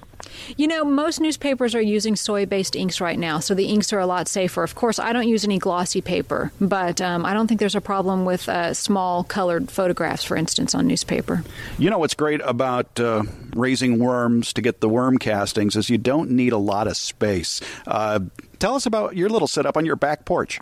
You 0.56 0.66
know, 0.66 0.84
most 0.84 1.20
newspapers 1.20 1.74
are 1.74 1.80
using 1.80 2.16
soy-based 2.16 2.74
inks 2.74 3.00
right 3.00 3.18
now, 3.18 3.38
so 3.38 3.54
the 3.54 3.66
inks 3.66 3.92
are 3.92 3.98
a 3.98 4.06
lot 4.06 4.28
safer. 4.28 4.62
Of 4.62 4.74
course, 4.74 4.98
I 4.98 5.12
don't 5.12 5.28
use 5.28 5.44
any 5.44 5.58
glossy 5.58 6.00
paper, 6.00 6.50
but 6.60 7.00
um, 7.00 7.24
I 7.24 7.34
don't 7.34 7.46
think 7.46 7.60
there's 7.60 7.76
a 7.76 7.80
problem 7.80 8.24
with 8.24 8.48
uh, 8.48 8.74
small 8.74 9.24
colored 9.24 9.70
photographs, 9.70 10.24
for 10.24 10.36
instance, 10.36 10.74
on 10.74 10.86
newspaper. 10.86 11.44
You 11.78 11.90
know 11.90 11.98
what's 11.98 12.14
great 12.14 12.40
about 12.44 12.98
uh, 12.98 13.22
raising 13.58 13.98
worms 13.98 14.52
to 14.54 14.62
get 14.62 14.80
the 14.80 14.88
worm 14.88 15.18
castings 15.18 15.76
is 15.76 15.90
you 15.90 15.98
don't 15.98 16.30
need 16.30 16.52
a 16.52 16.58
lot 16.58 16.86
of 16.86 16.96
space. 16.96 17.60
Uh, 17.86 18.20
Tell 18.58 18.74
us 18.74 18.86
about 18.86 19.16
your 19.16 19.28
little 19.28 19.46
setup 19.46 19.76
on 19.76 19.86
your 19.86 19.94
back 19.94 20.24
porch. 20.24 20.60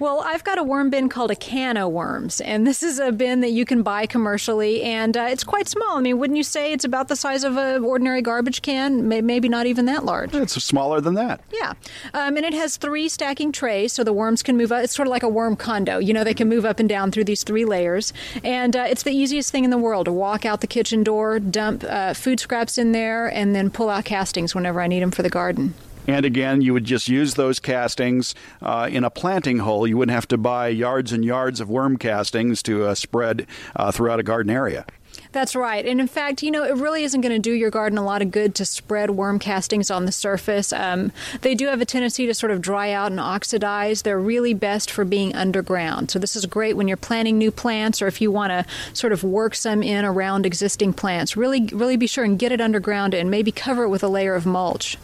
Well, 0.00 0.20
I've 0.20 0.42
got 0.42 0.58
a 0.58 0.64
worm 0.64 0.90
bin 0.90 1.08
called 1.08 1.30
a 1.30 1.36
can 1.36 1.76
of 1.76 1.92
worms, 1.92 2.40
and 2.40 2.66
this 2.66 2.82
is 2.82 2.98
a 2.98 3.12
bin 3.12 3.40
that 3.40 3.50
you 3.50 3.64
can 3.64 3.82
buy 3.82 4.06
commercially, 4.06 4.82
and 4.82 5.16
uh, 5.16 5.28
it's 5.30 5.44
quite 5.44 5.68
small. 5.68 5.98
I 5.98 6.00
mean, 6.00 6.18
wouldn't 6.18 6.36
you 6.36 6.42
say 6.42 6.72
it's 6.72 6.84
about 6.84 7.06
the 7.06 7.14
size 7.14 7.44
of 7.44 7.56
an 7.56 7.84
ordinary 7.84 8.20
garbage 8.20 8.62
can? 8.62 9.06
Maybe 9.06 9.48
not 9.48 9.66
even 9.66 9.84
that 9.84 10.04
large. 10.04 10.34
It's 10.34 10.60
smaller 10.62 11.00
than 11.00 11.14
that. 11.14 11.40
Yeah, 11.52 11.74
um, 12.14 12.36
and 12.36 12.44
it 12.44 12.54
has 12.54 12.76
three 12.76 13.08
stacking 13.08 13.52
trays, 13.52 13.92
so 13.92 14.02
the 14.02 14.12
worms 14.12 14.42
can 14.42 14.56
move 14.56 14.72
up. 14.72 14.82
It's 14.82 14.94
sort 14.94 15.06
of 15.06 15.10
like 15.10 15.22
a 15.22 15.28
worm 15.28 15.54
condo. 15.54 15.98
You 15.98 16.14
know, 16.14 16.24
they 16.24 16.34
can 16.34 16.48
move 16.48 16.64
up 16.64 16.80
and 16.80 16.88
down 16.88 17.12
through 17.12 17.24
these 17.24 17.44
three 17.44 17.64
layers, 17.64 18.12
and 18.42 18.74
uh, 18.74 18.86
it's 18.88 19.04
the 19.04 19.12
easiest 19.12 19.52
thing 19.52 19.64
in 19.64 19.70
the 19.70 19.78
world 19.78 20.06
to 20.06 20.12
walk 20.12 20.44
out 20.44 20.62
the 20.62 20.66
kitchen 20.66 21.04
door, 21.04 21.38
dump 21.38 21.84
uh, 21.84 22.12
food 22.12 22.40
scraps 22.40 22.76
in 22.76 22.90
there, 22.90 23.28
and 23.28 23.54
then 23.54 23.70
pull 23.70 23.88
out 23.88 24.04
castings 24.04 24.52
whenever 24.52 24.80
I 24.80 24.88
need 24.88 25.00
them 25.00 25.12
for 25.12 25.22
the 25.22 25.30
garden. 25.30 25.74
And 26.06 26.24
again, 26.24 26.60
you 26.60 26.72
would 26.72 26.84
just 26.84 27.08
use 27.08 27.34
those 27.34 27.58
castings 27.58 28.34
uh, 28.62 28.88
in 28.90 29.04
a 29.04 29.10
planting 29.10 29.58
hole. 29.58 29.86
You 29.86 29.96
wouldn't 29.96 30.14
have 30.14 30.28
to 30.28 30.38
buy 30.38 30.68
yards 30.68 31.12
and 31.12 31.24
yards 31.24 31.60
of 31.60 31.68
worm 31.68 31.96
castings 31.96 32.62
to 32.64 32.84
uh, 32.84 32.94
spread 32.94 33.46
uh, 33.74 33.90
throughout 33.90 34.20
a 34.20 34.22
garden 34.22 34.50
area. 34.50 34.86
That's 35.32 35.54
right. 35.54 35.84
And 35.84 36.00
in 36.00 36.06
fact, 36.06 36.42
you 36.42 36.50
know, 36.50 36.64
it 36.64 36.76
really 36.76 37.04
isn't 37.04 37.20
going 37.20 37.34
to 37.34 37.38
do 37.38 37.52
your 37.52 37.70
garden 37.70 37.98
a 37.98 38.04
lot 38.04 38.22
of 38.22 38.30
good 38.30 38.54
to 38.56 38.64
spread 38.64 39.10
worm 39.10 39.38
castings 39.38 39.90
on 39.90 40.06
the 40.06 40.12
surface. 40.12 40.72
Um, 40.72 41.12
they 41.42 41.54
do 41.54 41.66
have 41.66 41.80
a 41.80 41.84
tendency 41.84 42.26
to 42.26 42.34
sort 42.34 42.52
of 42.52 42.62
dry 42.62 42.90
out 42.92 43.10
and 43.10 43.20
oxidize. 43.20 44.02
They're 44.02 44.18
really 44.18 44.54
best 44.54 44.90
for 44.90 45.04
being 45.04 45.34
underground. 45.34 46.10
So 46.10 46.18
this 46.18 46.36
is 46.36 46.46
great 46.46 46.76
when 46.76 46.88
you're 46.88 46.96
planting 46.96 47.38
new 47.38 47.50
plants 47.50 48.00
or 48.00 48.06
if 48.06 48.20
you 48.20 48.30
want 48.30 48.50
to 48.50 48.64
sort 48.94 49.12
of 49.12 49.22
work 49.22 49.54
some 49.54 49.82
in 49.82 50.04
around 50.04 50.46
existing 50.46 50.94
plants. 50.94 51.36
Really, 51.36 51.68
really 51.72 51.96
be 51.96 52.06
sure 52.06 52.24
and 52.24 52.38
get 52.38 52.52
it 52.52 52.60
underground 52.60 53.12
and 53.14 53.30
maybe 53.30 53.52
cover 53.52 53.84
it 53.84 53.88
with 53.88 54.02
a 54.02 54.08
layer 54.08 54.34
of 54.34 54.46
mulch. 54.46 54.96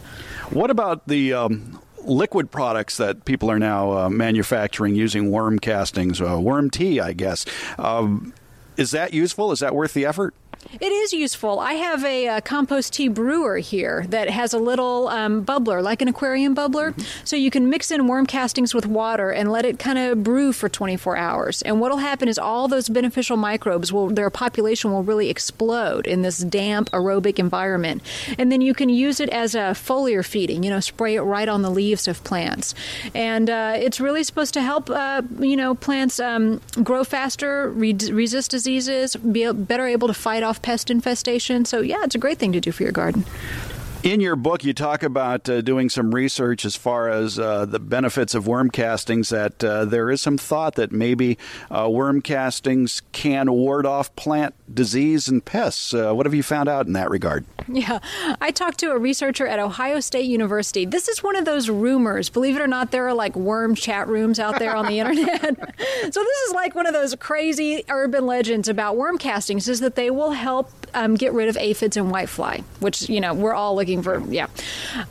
What 0.51 0.69
about 0.69 1.07
the 1.07 1.33
um, 1.33 1.79
liquid 2.05 2.51
products 2.51 2.97
that 2.97 3.25
people 3.25 3.49
are 3.49 3.59
now 3.59 3.97
uh, 3.97 4.09
manufacturing 4.09 4.95
using 4.95 5.31
worm 5.31 5.59
castings, 5.59 6.21
uh, 6.21 6.39
worm 6.39 6.69
tea, 6.69 6.99
I 6.99 7.13
guess. 7.13 7.45
Um, 7.77 8.33
is 8.77 8.91
that 8.91 9.13
useful? 9.13 9.51
Is 9.51 9.59
that 9.59 9.75
worth 9.75 9.93
the 9.93 10.05
effort? 10.05 10.33
It 10.81 10.91
is 10.91 11.13
useful. 11.13 11.59
I 11.59 11.73
have 11.73 12.03
a, 12.03 12.27
a, 12.27 12.41
compost 12.41 12.93
tea 12.93 13.07
brewer 13.07 13.57
here 13.57 14.05
that 14.09 14.29
has 14.29 14.53
a 14.53 14.57
little 14.57 15.07
um, 15.07 15.45
bubbler, 15.45 15.83
like 15.83 16.01
an 16.01 16.07
aquarium 16.07 16.55
bubbler. 16.55 16.91
Mm-hmm. 16.91 17.25
So 17.25 17.35
you 17.35 17.51
can 17.51 17.69
mix 17.69 17.91
in 17.91 18.07
worm 18.07 18.25
castings 18.25 18.73
with 18.73 18.87
water 18.87 19.29
and 19.29 19.51
let 19.51 19.65
it 19.65 19.77
kind 19.77 19.99
of 19.99 20.23
brew 20.23 20.51
for 20.51 20.69
24 20.69 21.15
hours. 21.15 21.61
And 21.61 21.79
what'll 21.79 21.97
happen 21.97 22.27
is 22.27 22.39
all 22.39 22.67
those 22.67 22.89
beneficial 22.89 23.37
microbes 23.37 23.93
will 23.93 24.09
their 24.09 24.29
population 24.31 24.91
will 24.91 25.03
really 25.03 25.29
explode 25.29 26.07
in 26.07 26.23
this 26.23 26.39
damp 26.39 26.89
aerobic 26.91 27.37
environment. 27.37 28.01
And 28.39 28.51
then 28.51 28.61
you 28.61 28.73
can 28.73 28.89
use 28.89 29.19
it 29.19 29.29
as 29.29 29.53
a 29.53 29.73
foliar 29.75 30.25
feeding. 30.25 30.63
You 30.63 30.71
know, 30.71 30.79
spray 30.79 31.15
it 31.15 31.21
right 31.21 31.47
on 31.47 31.61
the 31.61 31.69
leaves 31.69 32.07
of 32.07 32.23
plants, 32.23 32.73
and 33.13 33.49
uh, 33.49 33.73
it's 33.77 33.99
really 33.99 34.23
supposed 34.23 34.53
to 34.55 34.61
help 34.61 34.89
uh, 34.89 35.21
you 35.39 35.55
know 35.55 35.75
plants 35.75 36.19
um, 36.19 36.61
grow 36.81 37.03
faster, 37.03 37.69
re- 37.69 37.93
resist 38.11 38.51
diseases, 38.51 39.15
be 39.15 39.51
better 39.51 39.85
able 39.85 40.07
to 40.07 40.13
fight 40.13 40.41
off 40.41 40.62
pest 40.63 40.89
infestation. 40.89 41.65
So, 41.65 41.81
yeah, 41.81 42.03
it's 42.03 42.15
a 42.15 42.19
great 42.19 42.39
thing 42.39 42.51
to 42.53 42.59
do 42.59 42.71
for 42.71 42.81
your 42.81 42.91
garden. 42.91 43.23
In 44.03 44.19
your 44.19 44.35
book, 44.35 44.65
you 44.65 44.73
talk 44.73 45.01
about 45.01 45.47
uh, 45.47 45.61
doing 45.61 45.89
some 45.89 46.13
research 46.13 46.65
as 46.65 46.75
far 46.75 47.07
as 47.07 47.39
uh, 47.39 47.63
the 47.63 47.79
benefits 47.79 48.35
of 48.35 48.45
worm 48.45 48.69
castings. 48.69 49.29
That 49.29 49.63
uh, 49.63 49.85
there 49.85 50.11
is 50.11 50.19
some 50.21 50.37
thought 50.37 50.75
that 50.75 50.91
maybe 50.91 51.37
uh, 51.71 51.89
worm 51.89 52.21
castings 52.21 53.01
can 53.13 53.49
ward 53.49 53.85
off 53.85 54.13
plant 54.17 54.55
disease 54.75 55.29
and 55.29 55.43
pests. 55.43 55.93
Uh, 55.93 56.11
what 56.11 56.25
have 56.25 56.33
you 56.33 56.43
found 56.43 56.67
out 56.67 56.85
in 56.85 56.91
that 56.93 57.09
regard? 57.09 57.45
Yeah, 57.69 57.99
I 58.41 58.51
talked 58.51 58.79
to 58.79 58.91
a 58.91 58.97
researcher 58.97 59.47
at 59.47 59.57
Ohio 59.57 60.01
State 60.01 60.25
University. 60.25 60.83
This 60.83 61.07
is 61.07 61.23
one 61.23 61.37
of 61.37 61.45
those 61.45 61.69
rumors. 61.69 62.27
Believe 62.27 62.57
it 62.57 62.61
or 62.61 62.67
not, 62.67 62.91
there 62.91 63.07
are 63.07 63.13
like 63.13 63.37
worm 63.37 63.73
chat 63.73 64.09
rooms 64.09 64.37
out 64.37 64.59
there 64.59 64.75
on 64.75 64.85
the 64.87 64.99
internet. 64.99 65.39
so 65.79 66.23
this 66.23 66.39
is 66.47 66.53
like 66.53 66.75
one 66.75 66.87
of 66.87 66.93
those 66.93 67.15
crazy 67.15 67.85
urban 67.87 68.25
legends 68.25 68.67
about 68.67 68.97
worm 68.97 69.17
castings. 69.17 69.69
Is 69.69 69.79
that 69.79 69.95
they 69.95 70.11
will 70.11 70.31
help 70.31 70.82
um, 70.93 71.15
get 71.15 71.33
rid 71.33 71.49
of 71.49 71.57
aphids 71.57 71.97
and 71.97 72.11
whitefly, 72.11 72.63
which 72.79 73.09
you 73.09 73.19
know 73.19 73.33
we're 73.33 73.53
all 73.53 73.75
looking 73.75 74.01
for. 74.01 74.19
Yeah, 74.29 74.47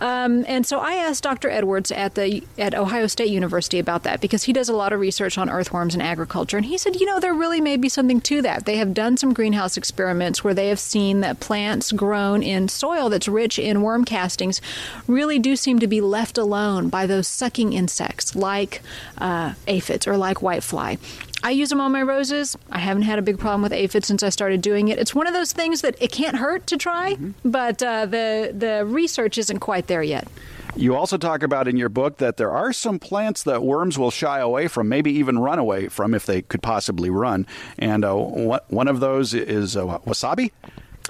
um, 0.01 0.45
and 0.49 0.67
so 0.67 0.79
I 0.79 0.95
asked 0.95 1.23
Dr. 1.23 1.51
Edwards 1.51 1.91
at 1.91 2.15
the 2.15 2.43
at 2.59 2.75
Ohio 2.75 3.07
State 3.07 3.31
University 3.31 3.79
about 3.79 4.03
that 4.05 4.21
because 4.21 4.45
he 4.45 4.53
does 4.53 4.69
a 4.69 4.75
lot 4.75 4.93
of 4.93 5.01
research 5.01 5.39
on 5.39 5.49
earthworms 5.49 5.95
and 5.95 6.03
agriculture, 6.03 6.57
and 6.57 6.67
he 6.67 6.79
said, 6.79 6.97
you 6.97 7.07
know, 7.07 7.21
there 7.21 7.35
really 7.35 7.61
may 7.61 7.77
be 7.77 7.89
something 7.89 8.21
to 8.23 8.43
that. 8.43 8.65
They 8.65 8.77
have 8.77 8.95
done 8.95 9.17
some 9.17 9.33
greenhouse 9.33 9.77
experiments 9.77 10.45
where 10.45 10.55
they 10.55 10.69
have 10.69 10.81
seen 10.81 11.21
that 11.21 11.41
plants 11.41 11.93
grown 11.93 12.43
in 12.43 12.69
soil 12.69 13.09
that's 13.09 13.29
rich 13.29 13.59
in 13.59 13.83
worm 13.83 14.05
castings 14.05 14.61
really 15.07 15.39
do 15.39 15.57
seem 15.57 15.79
to 15.79 15.87
be 15.87 16.01
left 16.01 16.39
alone 16.39 16.89
by 16.89 17.07
those 17.07 17.29
sucking 17.29 17.73
insects 17.73 18.35
like 18.35 18.83
uh, 19.19 19.55
aphids 19.67 20.07
or 20.07 20.17
like 20.17 20.39
whitefly. 20.39 20.99
I 21.43 21.51
use 21.51 21.71
them 21.71 21.81
on 21.81 21.93
my 21.93 22.03
roses. 22.03 22.57
I 22.71 22.79
haven't 22.79 23.03
had 23.03 23.19
a 23.19 23.23
big 23.23 23.39
problem 23.39 23.63
with 23.63 23.73
aphids 23.73 24.07
since 24.07 24.23
I 24.23 24.29
started 24.29 24.61
doing 24.61 24.89
it. 24.89 24.99
It's 24.99 25.15
one 25.15 25.27
of 25.27 25.35
those 25.35 25.53
things 25.53 25.81
that 25.83 25.97
it 26.01 26.13
can't 26.13 26.37
hurt 26.37 26.67
to 26.69 26.77
try, 26.77 27.15
mm-hmm. 27.15 27.51
but 27.51 27.83
uh, 27.83 28.07
the 28.07 28.53
the 28.57 28.85
research 28.87 29.39
isn't 29.39 29.59
quite 29.61 29.87
there 29.89 30.03
yet. 30.03 30.29
You 30.75 30.97
also 30.97 31.19
talk 31.19 31.43
about 31.43 31.69
in 31.69 31.77
your 31.77 31.91
book 31.91 32.17
that 32.17 32.39
there 32.39 32.51
are 32.51 32.73
some 32.73 32.99
plants 32.99 33.43
that 33.43 33.63
worms 33.63 33.99
will 33.99 34.11
shy 34.11 34.39
away 34.39 34.69
from, 34.69 34.89
maybe 34.89 35.13
even 35.13 35.39
run 35.39 35.59
away 35.59 35.89
from 35.89 36.15
if 36.15 36.25
they 36.25 36.41
could 36.41 36.63
possibly 36.63 37.11
run. 37.11 37.47
And 37.79 38.07
uh, 38.07 38.15
one 38.15 38.89
of 38.89 39.01
those 39.01 39.35
is 39.35 39.77
uh, 39.77 39.99
wasabi. 39.99 40.51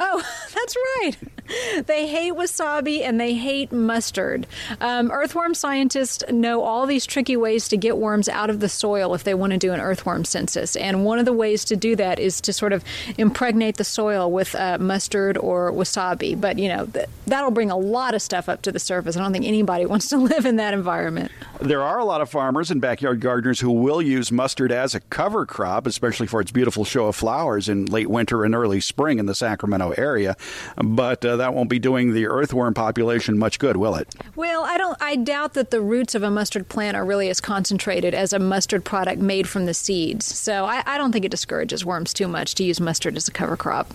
Oh, 0.01 0.23
that's 0.55 0.77
right. 0.77 1.87
They 1.87 2.07
hate 2.07 2.33
wasabi 2.35 3.03
and 3.03 3.21
they 3.21 3.35
hate 3.35 3.73
mustard. 3.73 4.47
Um, 4.81 5.11
earthworm 5.11 5.55
scientists 5.55 6.23
know 6.31 6.63
all 6.63 6.87
these 6.87 7.05
tricky 7.05 7.37
ways 7.37 7.69
to 7.69 7.77
get 7.77 7.99
worms 7.99 8.29
out 8.29 8.49
of 8.49 8.61
the 8.61 8.69
soil 8.69 9.15
if 9.15 9.25
they 9.25 9.35
want 9.35 9.53
to 9.53 9.59
do 9.59 9.73
an 9.73 9.81
earthworm 9.81 10.25
census. 10.25 10.77
And 10.77 11.05
one 11.05 11.19
of 11.19 11.25
the 11.25 11.33
ways 11.33 11.65
to 11.67 11.77
do 11.77 11.97
that 11.97 12.19
is 12.19 12.41
to 12.43 12.53
sort 12.53 12.73
of 12.73 12.85
impregnate 13.19 13.77
the 13.77 13.85
soil 13.85 14.31
with 14.31 14.55
uh, 14.55 14.79
mustard 14.79 15.37
or 15.37 15.73
wasabi. 15.73 16.41
But, 16.41 16.59
you 16.59 16.69
know, 16.69 16.87
th- 16.87 17.07
that'll 17.27 17.51
bring 17.51 17.71
a 17.71 17.77
lot 17.77 18.15
of 18.15 18.23
stuff 18.23 18.49
up 18.49 18.63
to 18.63 18.73
the 18.73 18.79
surface. 18.79 19.17
I 19.17 19.21
don't 19.21 19.33
think 19.33 19.45
anybody 19.47 19.85
wants 19.93 20.09
to 20.11 20.17
live 20.17 20.47
in 20.47 20.57
that 20.57 20.75
environment. 20.75 21.31
There 21.63 21.81
are 21.81 22.01
a 22.01 22.05
lot 22.05 22.21
of 22.21 22.29
farmers 22.29 22.73
and 22.73 22.81
backyard 22.81 23.21
gardeners 23.21 23.61
who 23.61 23.71
will 23.71 24.03
use 24.03 24.33
mustard 24.33 24.73
as 24.73 24.97
a 24.97 25.01
cover 25.01 25.47
crop, 25.47 25.87
especially 25.87 26.27
for 26.27 26.41
its 26.41 26.51
beautiful 26.51 26.85
show 26.85 27.07
of 27.07 27.15
flowers 27.15 27.69
in 27.69 27.87
late 27.87 28.11
winter 28.11 28.45
and 28.45 28.53
early 28.53 28.81
spring 28.81 29.21
in 29.21 29.27
the 29.27 29.35
Sacramento 29.35 29.91
area. 29.97 30.37
But 30.77 31.25
uh, 31.25 31.37
that 31.37 31.55
won't 31.55 31.71
be 31.71 31.79
doing 31.79 32.15
the 32.15 32.27
earthworm 32.27 32.75
population 32.75 33.39
much 33.39 33.61
good, 33.61 33.77
will 33.77 33.95
it? 33.95 34.13
Well, 34.35 34.65
I 34.65 34.77
don't. 34.77 35.01
I 35.01 35.15
doubt 35.15 35.55
that 35.55 35.71
the 35.71 35.81
roots 35.81 36.17
of 36.17 36.25
a 36.25 36.33
mustard 36.33 36.69
plant 36.69 36.97
are 36.97 37.05
really 37.05 37.31
as 37.31 37.41
concentrated 37.41 38.13
as 38.13 38.33
a 38.33 38.41
mustard 38.41 38.85
product 38.85 39.23
made 39.23 39.49
from 39.49 39.67
the 39.67 39.75
seeds. 39.75 40.27
So 40.27 40.65
I, 40.65 40.83
I 40.85 40.99
don't 40.99 41.13
think 41.13 41.25
it 41.25 41.31
discourages 41.31 41.85
worms 41.85 42.13
too 42.13 42.27
much 42.27 42.57
to 42.57 42.65
use 42.65 42.81
mustard 42.81 43.17
as 43.17 43.29
a 43.29 43.33
cover 43.33 43.57
crop. 43.57 43.93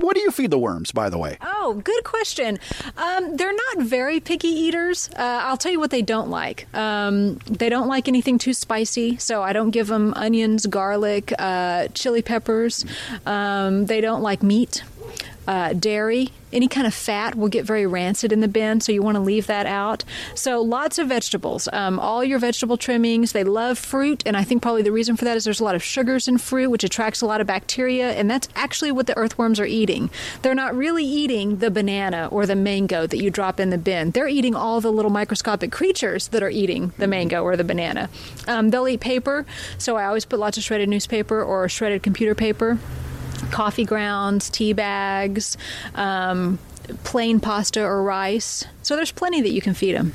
What 0.00 0.16
do 0.16 0.20
you 0.20 0.32
feed 0.32 0.50
the 0.50 0.58
worms, 0.58 0.90
by 0.90 1.10
the 1.10 1.18
way? 1.18 1.38
Oh, 1.42 1.80
good 1.84 2.02
question. 2.02 2.58
Um, 2.96 3.36
they're 3.36 3.54
not 3.54 3.86
very 3.86 4.18
picky 4.18 4.48
eaters. 4.48 5.10
Uh, 5.16 5.42
I'll 5.44 5.56
tell 5.56 5.70
you 5.70 5.78
what 5.78 5.92
they 5.92 6.02
don't 6.02 6.28
like. 6.28 6.66
Um, 7.04 7.36
they 7.46 7.68
don't 7.68 7.88
like 7.88 8.08
anything 8.08 8.38
too 8.38 8.52
spicy, 8.54 9.16
so 9.18 9.42
I 9.42 9.52
don't 9.52 9.70
give 9.70 9.88
them 9.88 10.14
onions, 10.14 10.66
garlic, 10.66 11.32
uh, 11.38 11.88
chili 11.88 12.22
peppers. 12.22 12.84
Um, 13.26 13.86
they 13.86 14.00
don't 14.00 14.22
like 14.22 14.42
meat 14.42 14.82
uh, 15.46 15.72
dairy, 15.72 16.30
any 16.54 16.68
kind 16.68 16.86
of 16.86 16.94
fat 16.94 17.34
will 17.34 17.48
get 17.48 17.64
very 17.64 17.84
rancid 17.84 18.32
in 18.32 18.40
the 18.40 18.48
bin, 18.48 18.80
so 18.80 18.92
you 18.92 19.02
want 19.02 19.16
to 19.16 19.20
leave 19.20 19.46
that 19.48 19.66
out. 19.66 20.04
So 20.34 20.62
lots 20.62 20.98
of 20.98 21.08
vegetables, 21.08 21.68
um, 21.72 21.98
all 21.98 22.22
your 22.22 22.38
vegetable 22.38 22.76
trimmings. 22.76 23.32
They 23.32 23.44
love 23.44 23.76
fruit, 23.78 24.22
and 24.24 24.36
I 24.36 24.44
think 24.44 24.62
probably 24.62 24.82
the 24.82 24.92
reason 24.92 25.16
for 25.16 25.24
that 25.24 25.36
is 25.36 25.44
there's 25.44 25.60
a 25.60 25.64
lot 25.64 25.74
of 25.74 25.82
sugars 25.82 26.28
in 26.28 26.38
fruit, 26.38 26.70
which 26.70 26.84
attracts 26.84 27.20
a 27.20 27.26
lot 27.26 27.40
of 27.40 27.46
bacteria, 27.46 28.12
and 28.12 28.30
that's 28.30 28.48
actually 28.54 28.92
what 28.92 29.06
the 29.06 29.16
earthworms 29.16 29.58
are 29.58 29.66
eating. 29.66 30.10
They're 30.42 30.54
not 30.54 30.76
really 30.76 31.04
eating 31.04 31.58
the 31.58 31.70
banana 31.70 32.28
or 32.30 32.46
the 32.46 32.56
mango 32.56 33.06
that 33.06 33.18
you 33.18 33.30
drop 33.30 33.58
in 33.58 33.70
the 33.70 33.78
bin. 33.78 34.12
They're 34.12 34.28
eating 34.28 34.54
all 34.54 34.80
the 34.80 34.92
little 34.92 35.10
microscopic 35.10 35.72
creatures 35.72 36.28
that 36.28 36.42
are 36.42 36.50
eating 36.50 36.92
the 36.98 37.08
mango 37.08 37.42
or 37.42 37.56
the 37.56 37.64
banana. 37.64 38.08
Um, 38.46 38.70
they'll 38.70 38.86
eat 38.86 39.00
paper, 39.00 39.44
so 39.76 39.96
I 39.96 40.04
always 40.04 40.24
put 40.24 40.38
lots 40.38 40.56
of 40.56 40.62
shredded 40.62 40.88
newspaper 40.88 41.42
or 41.42 41.68
shredded 41.68 42.02
computer 42.02 42.34
paper 42.34 42.78
coffee 43.50 43.84
grounds, 43.84 44.50
tea 44.50 44.72
bags, 44.72 45.56
um, 45.94 46.58
plain 47.04 47.40
pasta 47.40 47.82
or 47.82 48.02
rice. 48.02 48.64
So 48.82 48.96
there's 48.96 49.12
plenty 49.12 49.40
that 49.40 49.50
you 49.50 49.60
can 49.60 49.74
feed 49.74 49.96
them. 49.96 50.12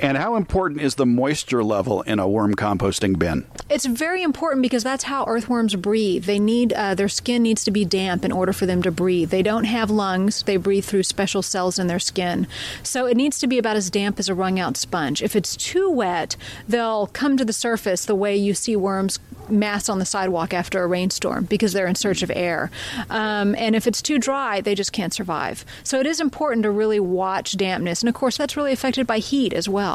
And 0.00 0.16
how 0.16 0.36
important 0.36 0.80
is 0.80 0.94
the 0.94 1.06
moisture 1.06 1.64
level 1.64 2.02
in 2.02 2.18
a 2.18 2.28
worm 2.28 2.54
composting 2.54 3.18
bin? 3.18 3.46
It's 3.68 3.84
very 3.84 4.22
important 4.22 4.62
because 4.62 4.84
that's 4.84 5.04
how 5.04 5.24
earthworms 5.26 5.74
breathe. 5.74 6.24
They 6.24 6.38
need 6.38 6.72
uh, 6.72 6.94
their 6.94 7.08
skin 7.08 7.42
needs 7.42 7.64
to 7.64 7.70
be 7.70 7.84
damp 7.84 8.24
in 8.24 8.32
order 8.32 8.52
for 8.52 8.64
them 8.64 8.80
to 8.82 8.90
breathe. 8.90 9.30
They 9.30 9.42
don't 9.42 9.64
have 9.64 9.90
lungs; 9.90 10.42
they 10.44 10.56
breathe 10.56 10.84
through 10.84 11.02
special 11.02 11.42
cells 11.42 11.78
in 11.78 11.88
their 11.88 11.98
skin. 11.98 12.46
So 12.82 13.06
it 13.06 13.16
needs 13.16 13.38
to 13.40 13.46
be 13.46 13.58
about 13.58 13.76
as 13.76 13.90
damp 13.90 14.18
as 14.18 14.28
a 14.28 14.34
wrung 14.34 14.58
out 14.60 14.76
sponge. 14.76 15.22
If 15.22 15.34
it's 15.34 15.56
too 15.56 15.90
wet, 15.90 16.36
they'll 16.68 17.08
come 17.08 17.36
to 17.36 17.44
the 17.44 17.52
surface 17.52 18.04
the 18.04 18.14
way 18.14 18.36
you 18.36 18.54
see 18.54 18.76
worms 18.76 19.18
mass 19.50 19.88
on 19.88 19.98
the 19.98 20.04
sidewalk 20.04 20.52
after 20.52 20.82
a 20.82 20.86
rainstorm 20.86 21.44
because 21.44 21.72
they're 21.72 21.86
in 21.86 21.94
search 21.94 22.22
of 22.22 22.30
air. 22.34 22.70
Um, 23.10 23.54
and 23.56 23.74
if 23.74 23.86
it's 23.86 24.02
too 24.02 24.18
dry, 24.18 24.60
they 24.60 24.74
just 24.74 24.92
can't 24.92 25.12
survive. 25.12 25.64
So 25.82 26.00
it 26.00 26.06
is 26.06 26.20
important 26.20 26.62
to 26.64 26.70
really 26.70 27.00
watch 27.00 27.56
dampness. 27.56 28.02
And 28.02 28.08
of 28.08 28.14
course, 28.14 28.36
that's 28.36 28.56
really 28.56 28.72
affected 28.72 29.06
by 29.06 29.18
heat 29.18 29.52
as 29.52 29.68
well. 29.68 29.87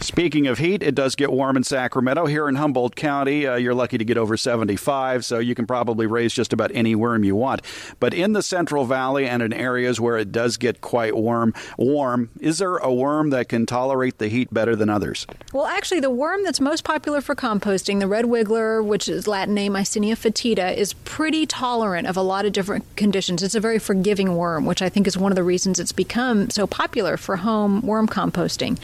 Speaking 0.00 0.46
of 0.46 0.58
heat, 0.58 0.82
it 0.82 0.94
does 0.94 1.14
get 1.14 1.32
warm 1.32 1.56
in 1.56 1.64
Sacramento. 1.64 2.26
Here 2.26 2.48
in 2.48 2.56
Humboldt 2.56 2.94
County, 2.94 3.46
uh, 3.46 3.56
you're 3.56 3.74
lucky 3.74 3.98
to 3.98 4.04
get 4.04 4.18
over 4.18 4.36
75, 4.36 5.24
so 5.24 5.38
you 5.38 5.54
can 5.54 5.66
probably 5.66 6.06
raise 6.06 6.32
just 6.32 6.52
about 6.52 6.70
any 6.74 6.94
worm 6.94 7.24
you 7.24 7.34
want. 7.34 7.62
But 8.00 8.12
in 8.12 8.32
the 8.32 8.42
Central 8.42 8.84
Valley 8.84 9.26
and 9.26 9.42
in 9.42 9.52
areas 9.52 10.00
where 10.00 10.18
it 10.18 10.30
does 10.30 10.56
get 10.56 10.80
quite 10.80 11.16
warm, 11.16 11.54
warm, 11.78 12.30
is 12.40 12.58
there 12.58 12.76
a 12.76 12.92
worm 12.92 13.30
that 13.30 13.48
can 13.48 13.66
tolerate 13.66 14.18
the 14.18 14.28
heat 14.28 14.52
better 14.52 14.76
than 14.76 14.90
others? 14.90 15.26
Well, 15.52 15.66
actually, 15.66 16.00
the 16.00 16.10
worm 16.10 16.44
that's 16.44 16.60
most 16.60 16.84
popular 16.84 17.20
for 17.20 17.34
composting, 17.34 18.00
the 18.00 18.08
red 18.08 18.26
wiggler, 18.26 18.84
which 18.84 19.08
is 19.08 19.26
Latin 19.26 19.54
name 19.54 19.72
Eisenia 19.72 20.16
foetida, 20.16 20.76
is 20.76 20.92
pretty 21.04 21.46
tolerant 21.46 22.06
of 22.06 22.16
a 22.16 22.22
lot 22.22 22.44
of 22.44 22.52
different 22.52 22.84
conditions. 22.96 23.42
It's 23.42 23.54
a 23.54 23.60
very 23.60 23.78
forgiving 23.78 24.36
worm, 24.36 24.66
which 24.66 24.82
I 24.82 24.88
think 24.88 25.06
is 25.06 25.16
one 25.16 25.32
of 25.32 25.36
the 25.36 25.42
reasons 25.42 25.80
it's 25.80 25.92
become 25.92 26.50
so 26.50 26.66
popular 26.66 27.16
for 27.16 27.36
home 27.36 27.80
worm 27.82 28.06
composting. 28.06 28.78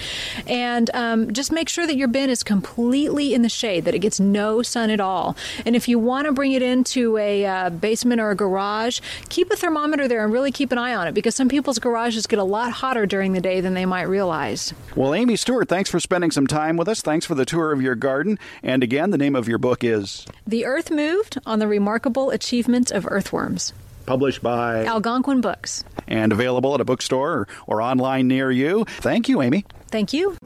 And 0.50 0.90
um, 0.94 1.32
just 1.32 1.52
make 1.52 1.68
sure 1.68 1.86
that 1.86 1.96
your 1.96 2.08
bin 2.08 2.28
is 2.28 2.42
completely 2.42 3.32
in 3.32 3.42
the 3.42 3.48
shade, 3.48 3.84
that 3.84 3.94
it 3.94 4.00
gets 4.00 4.18
no 4.18 4.62
sun 4.62 4.90
at 4.90 4.98
all. 4.98 5.36
And 5.64 5.76
if 5.76 5.86
you 5.86 5.98
want 5.98 6.26
to 6.26 6.32
bring 6.32 6.52
it 6.52 6.60
into 6.60 7.16
a 7.18 7.46
uh, 7.46 7.70
basement 7.70 8.20
or 8.20 8.32
a 8.32 8.34
garage, 8.34 9.00
keep 9.28 9.50
a 9.52 9.56
thermometer 9.56 10.08
there 10.08 10.24
and 10.24 10.32
really 10.32 10.50
keep 10.50 10.72
an 10.72 10.78
eye 10.78 10.92
on 10.92 11.06
it 11.06 11.12
because 11.12 11.36
some 11.36 11.48
people's 11.48 11.78
garages 11.78 12.26
get 12.26 12.40
a 12.40 12.44
lot 12.44 12.72
hotter 12.72 13.06
during 13.06 13.32
the 13.32 13.40
day 13.40 13.60
than 13.60 13.74
they 13.74 13.86
might 13.86 14.02
realize. 14.02 14.74
Well, 14.96 15.14
Amy 15.14 15.36
Stewart, 15.36 15.68
thanks 15.68 15.88
for 15.88 16.00
spending 16.00 16.32
some 16.32 16.48
time 16.48 16.76
with 16.76 16.88
us. 16.88 17.00
Thanks 17.00 17.24
for 17.24 17.36
the 17.36 17.44
tour 17.44 17.72
of 17.72 17.80
your 17.80 17.94
garden. 17.94 18.36
And 18.64 18.82
again, 18.82 19.10
the 19.10 19.18
name 19.18 19.36
of 19.36 19.46
your 19.46 19.58
book 19.58 19.84
is 19.84 20.26
The 20.48 20.64
Earth 20.66 20.90
Moved 20.90 21.38
on 21.46 21.60
the 21.60 21.68
Remarkable 21.68 22.30
Achievements 22.30 22.90
of 22.90 23.06
Earthworms. 23.08 23.72
Published 24.06 24.42
by 24.42 24.84
Algonquin 24.84 25.40
Books. 25.40 25.84
And 26.08 26.32
available 26.32 26.74
at 26.74 26.80
a 26.80 26.84
bookstore 26.84 27.30
or, 27.30 27.48
or 27.68 27.82
online 27.82 28.26
near 28.26 28.50
you. 28.50 28.84
Thank 28.98 29.28
you, 29.28 29.40
Amy. 29.42 29.64
Thank 29.90 30.12
you. 30.12 30.36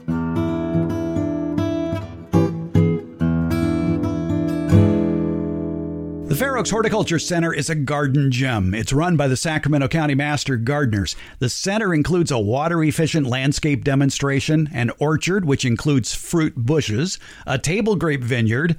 The 6.35 6.39
Fair 6.39 6.57
Oaks 6.57 6.69
Horticulture 6.71 7.17
Center 7.19 7.53
is 7.53 7.69
a 7.69 7.75
garden 7.75 8.29
gem. 8.29 8.73
It's 8.73 8.91
run 8.91 9.15
by 9.15 9.29
the 9.29 9.37
Sacramento 9.37 9.87
County 9.87 10.15
Master 10.15 10.57
Gardeners. 10.57 11.15
The 11.39 11.47
center 11.47 11.93
includes 11.93 12.29
a 12.29 12.37
water 12.37 12.83
efficient 12.83 13.25
landscape 13.25 13.85
demonstration, 13.85 14.69
an 14.73 14.91
orchard, 14.99 15.45
which 15.45 15.63
includes 15.63 16.13
fruit 16.13 16.53
bushes, 16.57 17.19
a 17.47 17.57
table 17.57 17.95
grape 17.95 18.21
vineyard, 18.21 18.75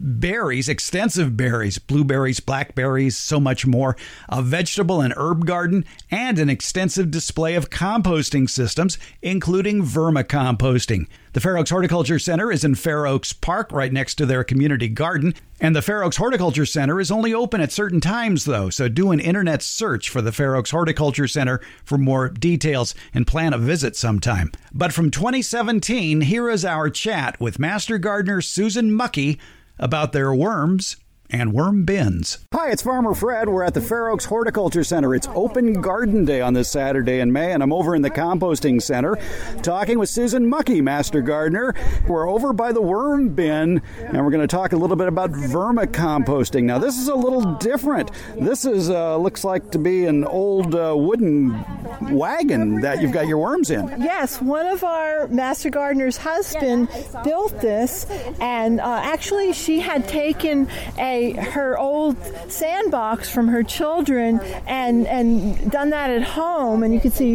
berries, 0.00 0.68
extensive 0.68 1.36
berries, 1.36 1.78
blueberries, 1.78 2.40
blackberries, 2.40 3.16
so 3.16 3.40
much 3.40 3.66
more, 3.66 3.96
a 4.28 4.42
vegetable 4.42 5.00
and 5.00 5.12
herb 5.16 5.44
garden, 5.46 5.84
and 6.10 6.38
an 6.38 6.48
extensive 6.48 7.10
display 7.10 7.54
of 7.54 7.70
composting 7.70 8.48
systems, 8.48 8.98
including 9.22 9.82
vermicomposting. 9.82 11.06
The 11.32 11.40
Fair 11.40 11.58
Oaks 11.58 11.70
Horticulture 11.70 12.18
Center 12.18 12.50
is 12.50 12.64
in 12.64 12.74
Fair 12.74 13.06
Oaks 13.06 13.32
Park, 13.32 13.70
right 13.70 13.92
next 13.92 14.14
to 14.16 14.26
their 14.26 14.42
community 14.42 14.88
garden. 14.88 15.34
And 15.60 15.76
the 15.76 15.82
Fair 15.82 16.02
Oaks 16.02 16.16
Horticulture 16.16 16.66
Center 16.66 17.00
is 17.00 17.10
only 17.10 17.34
open 17.34 17.60
at 17.60 17.70
certain 17.70 18.00
times, 18.00 18.44
though, 18.44 18.70
so 18.70 18.88
do 18.88 19.10
an 19.10 19.20
internet 19.20 19.62
search 19.62 20.08
for 20.08 20.22
the 20.22 20.32
Fair 20.32 20.56
Oaks 20.56 20.70
Horticulture 20.70 21.28
Center 21.28 21.60
for 21.84 21.98
more 21.98 22.28
details 22.28 22.94
and 23.12 23.26
plan 23.26 23.52
a 23.52 23.58
visit 23.58 23.94
sometime. 23.94 24.52
But 24.72 24.92
from 24.92 25.10
2017, 25.10 26.22
here 26.22 26.48
is 26.48 26.64
our 26.64 26.88
chat 26.88 27.38
with 27.38 27.58
Master 27.58 27.98
Gardener 27.98 28.40
Susan 28.40 28.92
Mucky 28.92 29.38
about 29.78 30.12
their 30.12 30.34
worms 30.34 30.96
and 31.30 31.52
worm 31.52 31.84
bins. 31.84 32.38
Hi, 32.54 32.70
it's 32.70 32.82
Farmer 32.82 33.14
Fred. 33.14 33.48
We're 33.48 33.62
at 33.62 33.74
the 33.74 33.80
Fair 33.80 34.08
Oaks 34.08 34.24
Horticulture 34.24 34.84
Center. 34.84 35.14
It's 35.14 35.28
open 35.34 35.80
garden 35.80 36.24
day 36.24 36.40
on 36.40 36.54
this 36.54 36.70
Saturday 36.70 37.20
in 37.20 37.32
May, 37.32 37.52
and 37.52 37.62
I'm 37.62 37.72
over 37.72 37.94
in 37.94 38.02
the 38.02 38.10
composting 38.10 38.80
center 38.80 39.16
talking 39.62 39.98
with 39.98 40.08
Susan 40.08 40.48
Mucky, 40.48 40.80
Master 40.80 41.20
Gardener. 41.20 41.74
We're 42.06 42.28
over 42.28 42.52
by 42.52 42.72
the 42.72 42.80
worm 42.80 43.30
bin, 43.34 43.82
and 43.98 44.24
we're 44.24 44.30
going 44.30 44.46
to 44.46 44.46
talk 44.46 44.72
a 44.72 44.76
little 44.76 44.96
bit 44.96 45.08
about 45.08 45.30
vermicomposting. 45.32 46.64
Now, 46.64 46.78
this 46.78 46.98
is 46.98 47.08
a 47.08 47.14
little 47.14 47.54
different. 47.56 48.10
This 48.36 48.64
is 48.64 48.88
uh, 48.88 49.18
looks 49.18 49.44
like 49.44 49.70
to 49.72 49.78
be 49.78 50.06
an 50.06 50.24
old 50.24 50.74
uh, 50.74 50.94
wooden 50.96 51.62
wagon 52.10 52.80
that 52.80 53.02
you've 53.02 53.12
got 53.12 53.26
your 53.26 53.38
worms 53.38 53.70
in. 53.70 53.86
Yes, 54.00 54.40
one 54.40 54.66
of 54.66 54.82
our 54.82 55.28
Master 55.28 55.68
Gardener's 55.68 56.16
husband 56.16 56.88
built 57.22 57.60
this, 57.60 58.06
and 58.40 58.80
uh, 58.80 59.00
actually, 59.04 59.52
she 59.52 59.80
had 59.80 60.08
taken 60.08 60.68
a 60.96 61.17
her 61.32 61.78
old 61.78 62.16
sandbox 62.48 63.28
from 63.30 63.48
her 63.48 63.62
children 63.62 64.40
and 64.66 65.06
and 65.06 65.70
done 65.70 65.90
that 65.90 66.10
at 66.10 66.22
home. 66.22 66.82
And 66.82 66.92
you 66.94 67.00
can 67.00 67.10
see 67.10 67.34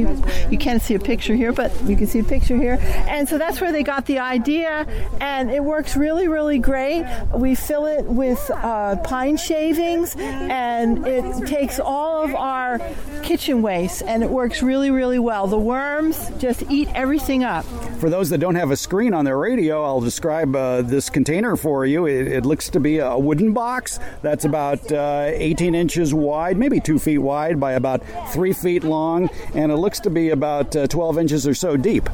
you 0.49 0.57
can't 0.57 0.81
see 0.81 0.95
a 0.95 0.99
picture 0.99 1.35
here, 1.35 1.51
but 1.51 1.71
you 1.85 1.95
can 1.95 2.07
see 2.07 2.19
a 2.19 2.23
picture 2.23 2.57
here. 2.57 2.77
And 3.07 3.27
so 3.27 3.37
that's 3.37 3.61
where 3.61 3.71
they 3.71 3.83
got 3.83 4.05
the 4.05 4.19
idea, 4.19 4.85
and 5.19 5.51
it 5.51 5.63
works 5.63 5.95
really 5.95 6.27
really 6.27 6.59
great. 6.59 7.05
We 7.33 7.55
fill 7.55 7.85
it 7.85 8.05
with 8.05 8.51
uh, 8.53 8.97
pine 8.97 9.37
shavings, 9.37 10.15
and 10.17 11.05
it 11.07 11.47
takes 11.47 11.79
all 11.79 12.23
of 12.23 12.35
our 12.35 12.79
kitchen 13.23 13.61
waste, 13.61 14.03
and 14.03 14.23
it 14.23 14.29
works 14.29 14.61
really 14.61 14.91
really 14.91 15.19
well. 15.19 15.47
The 15.47 15.57
worms 15.57 16.31
just 16.37 16.63
eat 16.69 16.89
everything 16.93 17.43
up. 17.43 17.65
For 17.99 18.09
those 18.09 18.29
that 18.29 18.39
don't 18.39 18.55
have 18.55 18.71
a 18.71 18.77
screen 18.77 19.13
on 19.13 19.25
their 19.25 19.37
radio, 19.37 19.83
I'll 19.83 20.01
describe 20.01 20.55
uh, 20.55 20.81
this 20.81 21.09
container 21.09 21.55
for 21.55 21.85
you. 21.85 22.05
It, 22.05 22.27
it, 22.27 22.45
looks 22.45 22.69
to 22.69 22.79
be 22.79 22.97
a 22.97 23.17
wooden 23.17 23.53
box 23.53 23.72
that's 24.21 24.45
about 24.45 24.91
uh, 24.91 25.31
18 25.33 25.75
inches 25.75 26.13
wide, 26.13 26.57
maybe 26.57 26.79
two 26.79 26.99
feet 26.99 27.19
wide 27.19 27.59
by 27.59 27.73
about 27.73 28.03
three 28.31 28.53
feet 28.53 28.83
long, 28.83 29.29
and 29.53 29.71
it 29.71 29.77
looks 29.77 29.99
to 30.01 30.09
be 30.09 30.29
about 30.29 30.75
uh, 30.75 30.87
12 30.87 31.17
inches 31.17 31.47
or 31.47 31.53
so 31.53 31.77
deep. 31.77 32.09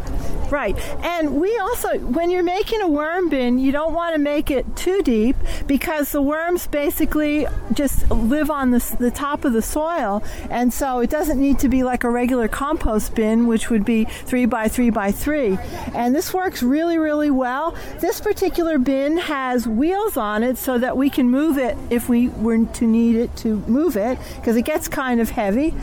Right. 0.51 0.75
And 1.03 1.39
we 1.39 1.55
also, 1.57 1.99
when 1.99 2.31
you're 2.31 2.43
making 2.43 2.81
a 2.81 2.87
worm 2.87 3.29
bin, 3.29 3.59
you 3.59 3.71
don't 3.71 3.93
want 3.93 4.15
to 4.15 4.19
make 4.19 4.49
it 4.49 4.75
too 4.75 5.01
deep 5.03 5.35
because 5.67 6.11
the 6.11 6.21
worms 6.21 6.65
basically 6.65 7.45
just 7.73 8.09
live 8.09 8.49
on 8.49 8.71
the, 8.71 8.95
the 8.99 9.11
top 9.11 9.45
of 9.45 9.53
the 9.53 9.61
soil. 9.61 10.23
And 10.49 10.73
so 10.73 10.99
it 10.99 11.09
doesn't 11.11 11.39
need 11.39 11.59
to 11.59 11.69
be 11.69 11.83
like 11.83 12.03
a 12.03 12.09
regular 12.09 12.47
compost 12.47 13.13
bin, 13.13 13.45
which 13.45 13.69
would 13.69 13.85
be 13.85 14.05
three 14.05 14.45
by 14.45 14.67
three 14.67 14.89
by 14.89 15.11
three. 15.11 15.57
And 15.93 16.15
this 16.15 16.33
works 16.33 16.63
really, 16.63 16.97
really 16.97 17.29
well. 17.29 17.75
This 17.99 18.19
particular 18.19 18.79
bin 18.79 19.17
has 19.17 19.67
wheels 19.67 20.17
on 20.17 20.43
it 20.43 20.57
so 20.57 20.79
that 20.79 20.97
we 20.97 21.11
can 21.11 21.29
move 21.29 21.48
it 21.57 21.77
if 21.89 22.09
we 22.09 22.29
were 22.29 22.65
to 22.65 22.87
need 22.87 23.15
it 23.15 23.35
to 23.37 23.57
move 23.67 23.97
it 23.97 24.17
because 24.35 24.55
it 24.55 24.63
gets 24.63 24.87
kind 24.87 25.19
of 25.19 25.29
heavy. 25.29 25.73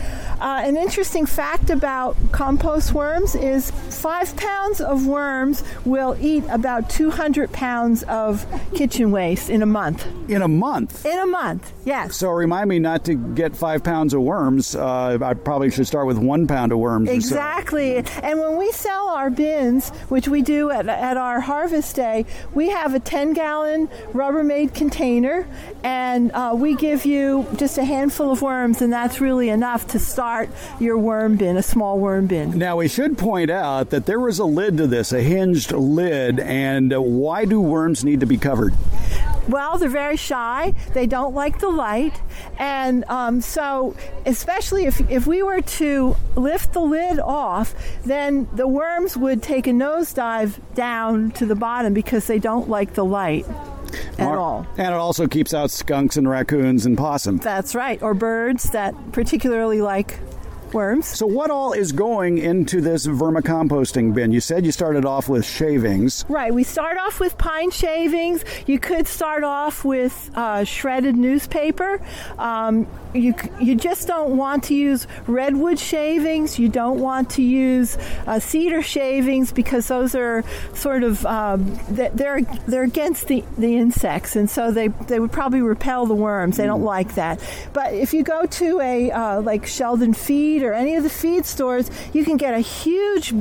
Uh, 0.41 0.63
an 0.65 0.77
interesting 0.77 1.25
fact 1.25 1.71
about 1.71 2.17
compost 2.31 2.93
worms 2.93 3.35
is 3.35 3.71
five 3.71 4.37
pounds 4.37 4.81
of 4.81 5.07
worms 5.07 5.63
will 5.85 6.17
eat 6.21 6.45
about 6.51 6.91
200 6.91 7.53
pounds 7.53 8.03
of 8.05 8.47
kitchen 8.75 9.11
waste 9.11 9.49
in 9.49 9.63
a 9.63 9.67
month. 9.67 10.07
In 10.29 10.43
a 10.43 10.49
month? 10.49 11.07
In 11.07 11.19
a 11.19 11.27
month, 11.27 11.73
yes. 11.85 12.17
So 12.17 12.31
remind 12.31 12.69
me 12.69 12.79
not 12.79 13.05
to 13.07 13.15
get 13.15 13.57
five 13.57 13.83
pounds 13.83 14.13
of 14.13 14.21
worms. 14.21 14.77
Uh, 14.77 15.19
I 15.23 15.35
probably 15.35 15.71
should 15.71 15.87
start 15.87 16.07
with 16.07 16.19
one 16.19 16.47
pound 16.47 16.73
of 16.73 16.79
worms. 16.79 17.09
Exactly. 17.09 18.05
So. 18.05 18.21
And 18.23 18.39
when 18.39 18.57
we 18.59 18.71
sell 18.73 19.09
our 19.09 19.31
bins, 19.31 19.89
which 20.09 20.29
we 20.29 20.43
do 20.43 20.71
at, 20.71 20.89
at 20.89 21.17
our 21.17 21.41
harvest 21.41 21.97
day, 21.97 22.27
we 22.55 22.69
have 22.69 22.95
a 22.95 23.01
10 23.01 23.33
gallon 23.33 23.89
Rubbermaid 24.13 24.75
container 24.75 25.49
and 25.83 26.33
uh, 26.33 26.55
we 26.57 26.75
give 26.75 27.05
you 27.05 27.47
just 27.57 27.79
a 27.79 27.85
handful 27.85 28.31
of 28.33 28.43
worms, 28.43 28.83
and 28.83 28.93
that's 28.93 29.21
really 29.21 29.49
enough 29.49 29.87
to 29.89 29.99
start 29.99 30.51
your 30.81 30.99
worm 30.99 31.37
bin, 31.37 31.57
a 31.57 31.63
small 31.63 31.99
worm 31.99 32.27
bin. 32.27 32.59
Now, 32.59 32.77
we 32.77 32.89
should 32.89 33.19
point 33.19 33.51
out 33.51 33.91
that 33.91 34.07
there 34.07 34.21
was 34.21 34.39
a 34.39 34.45
lid 34.45 34.77
to 34.79 34.87
this, 34.87 35.13
a 35.13 35.21
hinged 35.21 35.73
lid, 35.73 36.41
and 36.41 36.93
uh, 36.93 37.01
why 37.01 37.45
do 37.45 37.61
worms 37.61 38.05
need 38.05 38.21
to 38.21 38.27
be 38.27 38.39
covered? 38.39 38.75
Well, 39.49 39.79
they're 39.79 39.89
very 39.89 40.17
shy. 40.17 40.75
They 40.93 41.07
don't 41.07 41.35
like 41.35 41.61
the 41.61 41.69
light. 41.69 42.21
And 42.59 43.05
um, 43.05 43.41
so, 43.41 43.95
especially 44.25 44.87
if, 44.87 45.09
if 45.09 45.27
we 45.27 45.43
were 45.43 45.61
to 45.61 46.17
lift 46.35 46.73
the 46.73 46.81
lid 46.81 47.21
off, 47.21 47.75
then 48.05 48.49
the 48.53 48.67
worms 48.67 49.17
would 49.17 49.43
take 49.43 49.69
a 49.69 49.71
nosedive 49.71 50.59
down 50.75 51.31
to 51.33 51.47
the 51.47 51.55
bottom 51.55 51.95
because 51.95 52.27
they 52.27 52.41
don't 52.41 52.69
like 52.69 52.95
the 52.95 53.05
light 53.05 53.47
at 54.19 54.37
all. 54.37 54.67
And 54.77 54.89
it 54.89 54.95
also 54.95 55.27
keeps 55.27 55.55
out 55.55 55.71
skunks 55.71 56.17
and 56.17 56.29
raccoons 56.29 56.87
and 56.87 56.97
possums. 56.97 57.43
That's 57.43 57.75
right, 57.75 58.03
or 58.03 58.15
birds 58.15 58.71
that 58.71 58.95
particularly 59.13 59.81
like 59.81 60.19
So, 60.77 61.27
what 61.27 61.51
all 61.51 61.73
is 61.73 61.93
going 61.93 62.37
into 62.37 62.83
this 62.83 63.07
vermicomposting 63.07 64.13
bin? 64.13 64.31
You 64.31 64.43
said 64.43 64.67
you 64.67 64.73
started 64.73 65.07
off 65.07 65.27
with 65.27 65.47
shavings. 65.47 66.27
Right. 66.29 66.53
We 66.53 66.65
start 66.65 66.99
off 66.99 67.19
with 67.19 67.39
pine 67.39 67.71
shavings. 67.71 68.45
You 68.67 68.79
could 68.79 69.07
start 69.07 69.43
off 69.43 69.87
with 69.87 70.31
uh, 70.35 70.65
shredded 70.65 71.17
newspaper. 71.17 71.99
Um, 72.37 72.87
you 73.15 73.35
you 73.59 73.75
just 73.75 74.07
don't 74.07 74.37
want 74.37 74.65
to 74.65 74.75
use 74.75 75.07
redwood 75.27 75.79
shavings. 75.79 76.59
You 76.59 76.69
don't 76.69 77.01
want 77.01 77.31
to 77.31 77.43
use 77.43 77.97
uh, 78.27 78.39
cedar 78.39 78.83
shavings 78.83 79.53
because 79.53 79.89
those 79.89 80.15
are 80.15 80.45
sort 80.75 81.05
of 81.05 81.25
um, 81.25 81.81
they're 81.89 82.43
they're 82.43 82.85
against 82.85 83.29
the, 83.29 83.43
the 83.57 83.77
insects, 83.77 84.37
and 84.37 84.51
so 84.51 84.71
they 84.71 84.89
they 84.89 85.21
would 85.21 85.33
probably 85.33 85.63
repel 85.63 86.05
the 86.05 86.15
worms. 86.15 86.59
They 86.59 86.67
don't 86.67 86.83
mm. 86.83 86.85
like 86.85 87.15
that. 87.15 87.41
But 87.73 87.95
if 87.95 88.13
you 88.13 88.23
go 88.23 88.45
to 88.45 88.81
a 88.81 89.11
uh, 89.11 89.41
like 89.41 89.67
Sheldon 89.67 90.13
Feed 90.13 90.66
or 90.67 90.75
any 90.75 90.97
of 90.97 91.03
the 91.03 91.11
feed 91.11 91.47
stores, 91.47 91.91
you 92.13 92.25
can 92.25 92.37
get 92.37 92.55
a 92.55 92.61
huge 92.61 93.33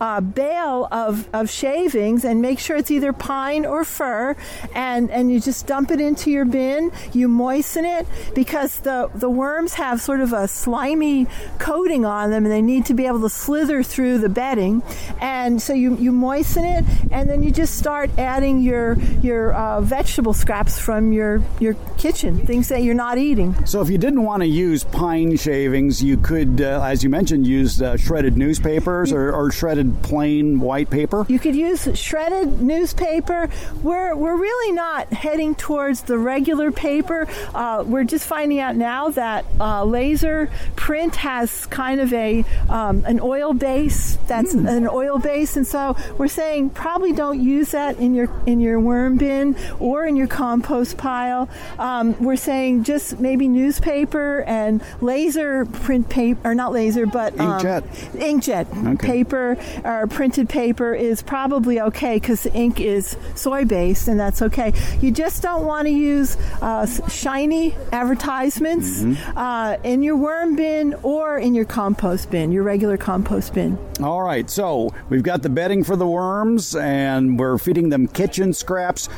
uh, 0.00 0.20
bale 0.20 0.88
of, 0.90 1.28
of 1.32 1.50
shavings 1.50 2.24
and 2.24 2.40
make 2.40 2.58
sure 2.58 2.76
it's 2.76 2.90
either 2.90 3.12
pine 3.12 3.66
or 3.66 3.84
fir, 3.84 4.36
and 4.74 5.10
and 5.10 5.30
you 5.32 5.40
just 5.40 5.66
dump 5.66 5.90
it 5.90 6.00
into 6.00 6.30
your 6.30 6.44
bin. 6.44 6.90
You 7.12 7.28
moisten 7.28 7.84
it 7.84 8.06
because 8.34 8.80
the 8.80 9.10
the 9.14 9.30
worms 9.30 9.74
have 9.74 10.00
sort 10.00 10.20
of 10.20 10.32
a 10.32 10.48
slimy 10.48 11.26
coating 11.58 12.04
on 12.04 12.30
them 12.30 12.44
and 12.44 12.52
they 12.52 12.62
need 12.62 12.86
to 12.86 12.94
be 12.94 13.06
able 13.06 13.20
to 13.20 13.28
slither 13.28 13.82
through 13.82 14.18
the 14.18 14.28
bedding. 14.28 14.82
And 15.20 15.60
so 15.60 15.72
you, 15.72 15.96
you 15.96 16.12
moisten 16.12 16.64
it 16.64 16.84
and 17.10 17.28
then 17.28 17.42
you 17.42 17.50
just 17.50 17.76
start 17.76 18.10
adding 18.18 18.60
your, 18.60 18.94
your 19.22 19.52
uh, 19.52 19.80
vegetable 19.80 20.34
scraps 20.34 20.78
from 20.78 21.12
your, 21.12 21.42
your 21.58 21.74
kitchen, 22.00 22.38
things 22.46 22.68
that 22.68 22.82
you're 22.82 22.94
not 22.94 23.18
eating. 23.18 23.54
So, 23.66 23.82
if 23.82 23.90
you 23.90 23.98
didn't 23.98 24.22
want 24.22 24.42
to 24.42 24.48
use 24.48 24.84
pine 24.84 25.36
shavings, 25.36 26.02
you 26.02 26.16
could, 26.16 26.62
uh, 26.62 26.82
as 26.82 27.04
you 27.04 27.10
mentioned, 27.10 27.46
use 27.46 27.82
uh, 27.82 27.96
shredded 27.98 28.38
newspapers 28.38 29.12
or, 29.12 29.32
or, 29.32 29.50
shredded 29.52 30.02
plain 30.02 30.60
white 30.60 30.88
paper. 30.88 31.26
You 31.28 31.38
could 31.38 31.54
use 31.54 31.88
shredded 31.98 32.62
newspaper. 32.62 33.50
We're 33.82 34.16
we're 34.16 34.36
really 34.36 34.72
not 34.72 35.12
heading 35.12 35.54
towards 35.54 36.02
the 36.02 36.16
regular 36.16 36.72
paper. 36.72 37.28
Uh, 37.54 37.84
we're 37.86 38.04
just 38.04 38.26
finding 38.26 38.60
out 38.60 38.76
now 38.76 39.10
that 39.10 39.44
uh, 39.60 39.84
laser 39.84 40.50
print 40.76 41.16
has 41.16 41.66
kind 41.66 42.00
of 42.00 42.12
a 42.14 42.44
um, 42.70 43.04
an 43.04 43.20
oil 43.20 43.52
base. 43.52 44.16
That's 44.26 44.54
mm. 44.54 44.68
an 44.68 44.88
oil 44.88 45.18
base, 45.18 45.56
and 45.56 45.66
so 45.66 45.96
we're 46.16 46.28
saying 46.28 46.70
probably 46.70 47.12
don't 47.12 47.42
use 47.42 47.72
that 47.72 47.98
in 47.98 48.14
your 48.14 48.30
in 48.46 48.60
your 48.60 48.80
worm 48.80 49.18
bin 49.18 49.56
or 49.78 50.06
in 50.06 50.16
your 50.16 50.28
compost 50.28 50.96
pile. 50.96 51.50
Um, 51.90 52.16
we're 52.22 52.36
saying 52.36 52.84
just 52.84 53.18
maybe 53.18 53.48
newspaper 53.48 54.42
and 54.42 54.80
laser 55.00 55.66
print 55.66 56.08
paper, 56.08 56.40
or 56.48 56.54
not 56.54 56.72
laser, 56.72 57.04
but 57.04 57.38
um, 57.40 57.60
inkjet. 57.60 57.82
Inkjet 58.12 58.94
okay. 58.94 59.06
paper 59.06 59.56
or 59.84 60.06
printed 60.06 60.48
paper 60.48 60.94
is 60.94 61.20
probably 61.20 61.80
okay 61.80 62.14
because 62.14 62.44
the 62.44 62.52
ink 62.54 62.80
is 62.80 63.16
soy 63.34 63.64
based, 63.64 64.06
and 64.06 64.20
that's 64.20 64.40
okay. 64.40 64.72
You 65.00 65.10
just 65.10 65.42
don't 65.42 65.66
want 65.66 65.86
to 65.86 65.92
use 65.92 66.36
uh, 66.62 66.86
shiny 67.08 67.74
advertisements 67.90 69.00
mm-hmm. 69.00 69.38
uh, 69.38 69.76
in 69.82 70.04
your 70.04 70.16
worm 70.16 70.54
bin 70.54 70.94
or 71.02 71.38
in 71.38 71.56
your 71.56 71.64
compost 71.64 72.30
bin, 72.30 72.52
your 72.52 72.62
regular 72.62 72.96
compost 72.96 73.52
bin. 73.52 73.76
All 74.00 74.22
right, 74.22 74.48
so 74.48 74.94
we've 75.08 75.24
got 75.24 75.42
the 75.42 75.50
bedding 75.50 75.82
for 75.82 75.96
the 75.96 76.06
worms, 76.06 76.76
and 76.76 77.38
we're 77.38 77.58
feeding 77.58 77.88
them 77.88 78.06
kitchen 78.06 78.52
scraps. 78.52 79.08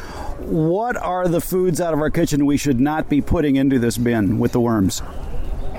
What 0.44 0.96
are 0.96 1.28
the 1.28 1.40
foods 1.40 1.80
out 1.80 1.94
of 1.94 2.00
our 2.00 2.10
kitchen 2.10 2.46
we 2.46 2.56
should 2.56 2.80
not 2.80 3.08
be 3.08 3.20
putting 3.20 3.56
into 3.56 3.78
this 3.78 3.96
bin 3.96 4.38
with 4.38 4.52
the 4.52 4.60
worms? 4.60 5.00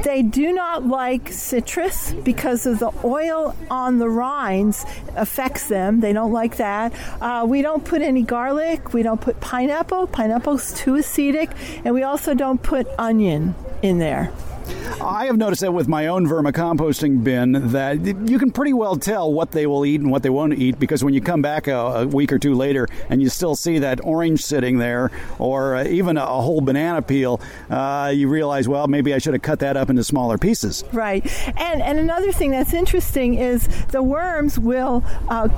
They 0.03 0.21
do 0.21 0.51
not 0.51 0.85
like 0.85 1.31
citrus 1.31 2.11
because 2.11 2.65
of 2.65 2.79
the 2.79 2.91
oil 3.05 3.55
on 3.69 3.99
the 3.99 4.09
rinds 4.09 4.85
affects 5.15 5.67
them. 5.67 6.01
They 6.01 6.11
don't 6.11 6.31
like 6.31 6.57
that. 6.57 6.93
Uh, 7.21 7.45
we 7.47 7.61
don't 7.61 7.85
put 7.85 8.01
any 8.01 8.21
garlic. 8.21 8.93
We 8.93 9.03
don't 9.03 9.21
put 9.21 9.39
pineapple. 9.39 10.07
Pineapple's 10.07 10.73
too 10.73 10.93
acidic. 10.93 11.51
And 11.85 11.93
we 11.93 12.03
also 12.03 12.33
don't 12.33 12.61
put 12.61 12.87
onion 12.97 13.55
in 13.81 13.99
there. 13.99 14.31
I 15.01 15.25
have 15.25 15.37
noticed 15.37 15.61
that 15.61 15.71
with 15.71 15.87
my 15.87 16.07
own 16.07 16.27
vermicomposting 16.27 17.23
bin 17.23 17.71
that 17.71 18.03
you 18.29 18.39
can 18.39 18.51
pretty 18.51 18.73
well 18.73 18.95
tell 18.95 19.31
what 19.31 19.51
they 19.51 19.67
will 19.67 19.85
eat 19.85 20.01
and 20.01 20.11
what 20.11 20.23
they 20.23 20.29
won't 20.29 20.53
eat 20.53 20.79
because 20.79 21.03
when 21.03 21.13
you 21.13 21.21
come 21.21 21.41
back 21.41 21.67
a, 21.67 21.75
a 21.75 22.07
week 22.07 22.31
or 22.31 22.39
two 22.39 22.53
later 22.55 22.87
and 23.09 23.21
you 23.21 23.29
still 23.29 23.55
see 23.55 23.79
that 23.79 24.03
orange 24.03 24.43
sitting 24.43 24.77
there 24.77 25.11
or 25.39 25.75
uh, 25.75 25.83
even 25.85 26.17
a, 26.17 26.23
a, 26.23 26.41
whole 26.41 26.61
banana 26.61 27.01
peel, 27.01 27.41
uh, 27.69 28.11
you 28.13 28.27
realize, 28.29 28.67
well, 28.67 28.87
maybe 28.87 29.13
I 29.13 29.17
should 29.17 29.33
have 29.33 29.41
cut 29.41 29.59
that 29.59 29.77
up 29.77 29.89
into 29.89 30.03
smaller 30.03 30.37
pieces. 30.37 30.83
Right. 30.91 31.25
And, 31.59 31.81
and 31.81 31.99
another 31.99 32.31
thing 32.31 32.51
that's 32.51 32.73
interesting 32.73 33.35
is 33.35 33.67
the 33.87 34.03
worms 34.03 34.59
will 34.59 35.03
uh, 35.29 35.49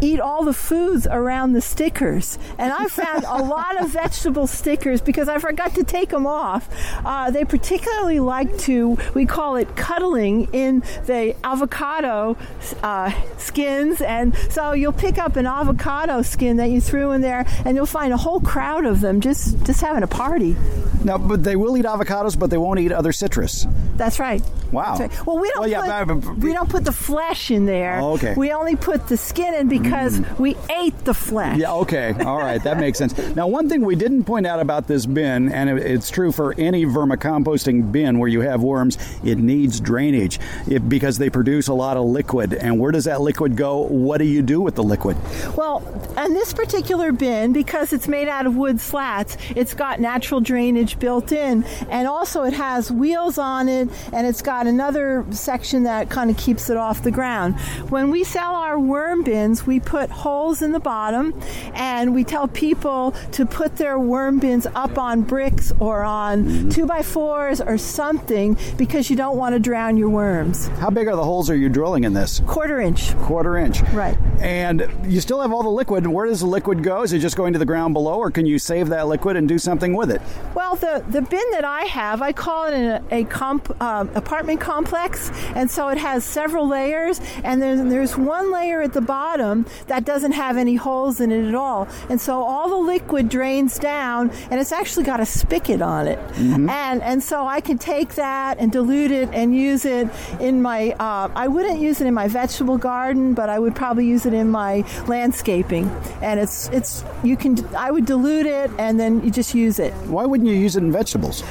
eat 0.00 0.20
all 0.20 0.44
the 0.44 0.54
foods 0.54 1.06
around 1.06 1.52
the 1.52 1.60
stickers. 1.60 2.38
And 2.58 2.72
I 2.72 2.86
found 2.86 3.24
a 3.24 3.42
lot 3.42 3.80
of 3.80 3.90
vegetable 3.90 4.46
stickers 4.46 5.00
because 5.00 5.28
I 5.28 5.38
forgot 5.38 5.74
to 5.74 5.84
take 5.84 6.10
them 6.10 6.26
off. 6.26 6.68
Uh, 7.04 7.30
they 7.30 7.44
particularly 7.44 8.20
like 8.24 8.56
to, 8.58 8.96
we 9.14 9.26
call 9.26 9.56
it 9.56 9.76
cuddling 9.76 10.48
in 10.52 10.80
the 11.06 11.34
avocado 11.44 12.36
uh, 12.82 13.12
skins. 13.38 14.00
And 14.00 14.36
so 14.50 14.72
you'll 14.72 14.92
pick 14.92 15.18
up 15.18 15.36
an 15.36 15.46
avocado 15.46 16.22
skin 16.22 16.56
that 16.56 16.70
you 16.70 16.80
threw 16.80 17.12
in 17.12 17.20
there, 17.20 17.44
and 17.64 17.76
you'll 17.76 17.86
find 17.86 18.12
a 18.12 18.16
whole 18.16 18.40
crowd 18.40 18.86
of 18.86 19.00
them 19.00 19.20
just, 19.20 19.64
just 19.64 19.80
having 19.80 20.02
a 20.02 20.08
party. 20.08 20.56
Now, 21.04 21.18
but 21.18 21.42
they 21.42 21.56
will 21.56 21.76
eat 21.76 21.84
avocados, 21.84 22.38
but 22.38 22.50
they 22.50 22.58
won't 22.58 22.78
eat 22.78 22.92
other 22.92 23.12
citrus. 23.12 23.66
That's 23.96 24.18
right. 24.18 24.42
Wow. 24.70 24.96
That's 24.96 25.00
right. 25.00 25.26
Well, 25.26 25.38
we 25.38 25.50
don't. 25.50 25.60
Well, 25.60 25.68
yeah, 25.68 26.04
put, 26.04 26.20
but, 26.20 26.38
we 26.38 26.52
don't 26.52 26.68
put 26.68 26.84
the 26.84 26.92
flesh 26.92 27.50
in 27.50 27.66
there. 27.66 28.00
Oh, 28.00 28.12
okay. 28.12 28.34
We 28.36 28.52
only 28.52 28.76
put 28.76 29.06
the 29.08 29.16
skin 29.16 29.54
in 29.54 29.68
because 29.68 30.18
mm. 30.18 30.38
we 30.38 30.56
ate 30.70 30.98
the 31.04 31.12
flesh. 31.12 31.58
Yeah. 31.58 31.72
Okay. 31.74 32.14
All 32.20 32.38
right. 32.38 32.62
That 32.62 32.78
makes 32.78 32.98
sense. 32.98 33.16
Now, 33.36 33.48
one 33.48 33.68
thing 33.68 33.84
we 33.84 33.96
didn't 33.96 34.24
point 34.24 34.46
out 34.46 34.60
about 34.60 34.86
this 34.86 35.04
bin, 35.04 35.52
and 35.52 35.78
it's 35.78 36.08
true 36.08 36.32
for 36.32 36.54
any 36.58 36.86
vermicomposting 36.86 37.92
bin 37.92 38.01
where 38.18 38.28
you 38.28 38.40
have 38.40 38.62
worms, 38.62 38.98
it 39.24 39.38
needs 39.38 39.80
drainage 39.80 40.38
it, 40.66 40.88
because 40.88 41.18
they 41.18 41.30
produce 41.30 41.68
a 41.68 41.74
lot 41.74 41.96
of 41.96 42.04
liquid. 42.04 42.54
And 42.54 42.78
where 42.78 42.92
does 42.92 43.04
that 43.04 43.20
liquid 43.20 43.56
go? 43.56 43.78
What 43.78 44.18
do 44.18 44.24
you 44.24 44.42
do 44.42 44.60
with 44.60 44.74
the 44.74 44.82
liquid? 44.82 45.16
Well, 45.56 45.82
in 46.16 46.34
this 46.34 46.52
particular 46.52 47.12
bin, 47.12 47.52
because 47.52 47.92
it's 47.92 48.08
made 48.08 48.28
out 48.28 48.46
of 48.46 48.56
wood 48.56 48.80
slats, 48.80 49.36
it's 49.56 49.74
got 49.74 50.00
natural 50.00 50.40
drainage 50.40 50.98
built 50.98 51.32
in, 51.32 51.64
and 51.90 52.06
also 52.06 52.42
it 52.42 52.52
has 52.52 52.90
wheels 52.90 53.38
on 53.38 53.68
it, 53.68 53.88
and 54.12 54.26
it's 54.26 54.42
got 54.42 54.66
another 54.66 55.24
section 55.30 55.84
that 55.84 56.10
kind 56.10 56.30
of 56.30 56.36
keeps 56.36 56.70
it 56.70 56.76
off 56.76 57.02
the 57.02 57.10
ground. 57.10 57.58
When 57.90 58.10
we 58.10 58.24
sell 58.24 58.54
our 58.54 58.78
worm 58.78 59.22
bins, 59.22 59.66
we 59.66 59.80
put 59.80 60.10
holes 60.10 60.62
in 60.62 60.72
the 60.72 60.80
bottom, 60.80 61.38
and 61.74 62.14
we 62.14 62.24
tell 62.24 62.48
people 62.48 63.14
to 63.32 63.46
put 63.46 63.76
their 63.76 63.98
worm 63.98 64.38
bins 64.38 64.66
up 64.74 64.98
on 64.98 65.22
bricks 65.22 65.72
or 65.78 66.02
on 66.02 66.44
mm-hmm. 66.44 66.68
two 66.70 66.86
by 66.86 67.02
fours 67.02 67.60
or 67.60 67.78
something 67.92 68.56
because 68.76 69.10
you 69.10 69.16
don't 69.16 69.36
want 69.36 69.54
to 69.54 69.58
drown 69.58 69.96
your 69.96 70.08
worms. 70.08 70.68
How 70.78 70.90
big 70.90 71.06
are 71.08 71.16
the 71.16 71.24
holes 71.24 71.50
are 71.50 71.56
you 71.56 71.68
drilling 71.68 72.04
in 72.04 72.14
this? 72.14 72.40
Quarter 72.46 72.80
inch. 72.80 73.16
Quarter 73.18 73.56
inch. 73.58 73.82
Right. 73.92 74.16
And 74.40 74.88
you 75.06 75.20
still 75.20 75.40
have 75.40 75.52
all 75.52 75.62
the 75.62 75.68
liquid. 75.68 76.06
Where 76.06 76.26
does 76.26 76.40
the 76.40 76.46
liquid 76.46 76.82
go? 76.82 77.02
Is 77.02 77.12
it 77.12 77.20
just 77.20 77.36
going 77.36 77.52
to 77.52 77.58
the 77.58 77.66
ground 77.66 77.94
below, 77.94 78.18
or 78.18 78.30
can 78.30 78.46
you 78.46 78.58
save 78.58 78.88
that 78.88 79.06
liquid 79.06 79.36
and 79.36 79.48
do 79.48 79.58
something 79.58 79.94
with 79.94 80.10
it? 80.10 80.20
Well, 80.54 80.76
the, 80.76 81.04
the 81.08 81.22
bin 81.22 81.44
that 81.52 81.64
I 81.64 81.82
have, 81.82 82.22
I 82.22 82.32
call 82.32 82.66
it 82.66 82.74
an 82.74 83.04
a 83.10 83.24
comp, 83.24 83.80
um, 83.80 84.10
apartment 84.14 84.60
complex, 84.60 85.30
and 85.54 85.70
so 85.70 85.88
it 85.88 85.98
has 85.98 86.24
several 86.24 86.66
layers, 86.66 87.20
and 87.44 87.60
there's, 87.60 87.80
there's 87.82 88.16
one 88.16 88.52
layer 88.52 88.80
at 88.82 88.92
the 88.92 89.00
bottom 89.00 89.66
that 89.86 90.04
doesn't 90.04 90.32
have 90.32 90.56
any 90.56 90.76
holes 90.76 91.20
in 91.20 91.30
it 91.30 91.46
at 91.46 91.54
all. 91.54 91.88
And 92.08 92.20
so 92.20 92.42
all 92.42 92.68
the 92.68 92.76
liquid 92.76 93.28
drains 93.28 93.78
down, 93.78 94.30
and 94.50 94.60
it's 94.60 94.72
actually 94.72 95.04
got 95.04 95.20
a 95.20 95.26
spigot 95.26 95.82
on 95.82 96.08
it. 96.08 96.18
Mm-hmm. 96.18 96.68
And, 96.68 97.02
and 97.02 97.22
so 97.22 97.46
I 97.46 97.60
can 97.60 97.78
take 97.82 98.14
that 98.14 98.58
and 98.58 98.70
dilute 98.70 99.10
it 99.10 99.28
and 99.32 99.54
use 99.54 99.84
it 99.84 100.08
in 100.40 100.62
my, 100.62 100.92
uh, 101.00 101.28
I 101.34 101.48
wouldn't 101.48 101.80
use 101.80 102.00
it 102.00 102.06
in 102.06 102.14
my 102.14 102.28
vegetable 102.28 102.78
garden, 102.78 103.34
but 103.34 103.48
I 103.48 103.58
would 103.58 103.74
probably 103.74 104.06
use 104.06 104.24
it 104.24 104.32
in 104.32 104.50
my 104.50 104.84
landscaping. 105.06 105.88
And 106.22 106.38
it's, 106.38 106.68
it's, 106.68 107.04
you 107.24 107.36
can, 107.36 107.52
I 107.74 107.90
would 107.90 108.06
dilute 108.06 108.46
it 108.46 108.70
and 108.78 108.98
then 108.98 109.22
you 109.24 109.30
just 109.30 109.54
use 109.54 109.78
it. 109.78 109.92
Why 110.06 110.24
wouldn't 110.24 110.48
you 110.48 110.56
use 110.56 110.76
it 110.76 110.82
in 110.82 110.92
vegetables? 110.92 111.42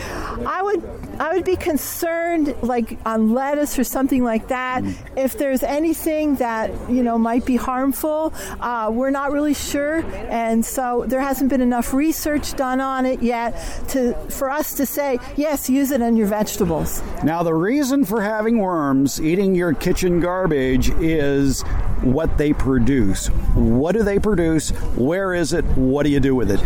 I 0.46 0.62
would 0.62 0.82
I 1.22 1.34
would 1.34 1.46
be 1.46 1.56
concerned, 1.56 2.56
like 2.64 2.98
on 3.06 3.32
lettuce 3.32 3.78
or 3.78 3.84
something 3.84 4.24
like 4.24 4.48
that, 4.48 4.82
mm. 4.82 4.96
if 5.16 5.38
there's 5.38 5.62
anything 5.62 6.36
that 6.38 6.72
you 6.90 7.04
know 7.04 7.20
might 7.20 7.46
be 7.46 7.58
harmful. 7.58 8.34
Uh, 8.60 8.90
we're 8.92 9.12
not 9.12 9.32
really 9.32 9.54
sure, 9.54 10.04
and 10.30 10.66
so 10.66 11.06
there 11.08 11.22
hasn't 11.22 11.52
been 11.52 11.62
enough 11.62 11.94
research 11.94 12.56
done 12.56 12.82
on 12.82 13.06
it 13.06 13.22
yet 13.22 13.52
to 13.90 14.14
for 14.30 14.50
us 14.50 14.74
to 14.78 14.86
say 14.88 15.20
yes, 15.36 15.70
use 15.70 15.92
it 15.92 16.02
on 16.02 16.16
your 16.22 16.30
vegetables. 16.30 17.02
Now, 17.24 17.42
the 17.42 17.54
reason 17.54 18.06
for 18.06 18.22
having 18.22 18.60
worms 18.60 19.20
eating 19.20 19.56
your 19.56 19.74
kitchen 19.74 20.20
garbage 20.20 20.90
is 20.90 21.64
what 22.02 22.38
they 22.38 22.54
produce. 22.54 23.28
What 23.56 23.94
do 23.94 24.04
they 24.04 24.20
produce? 24.20 24.70
Where 24.96 25.34
is 25.34 25.54
it? 25.54 25.66
What 25.76 26.04
do 26.04 26.10
you 26.10 26.20
do 26.20 26.36
with 26.36 26.52
it? 26.52 26.62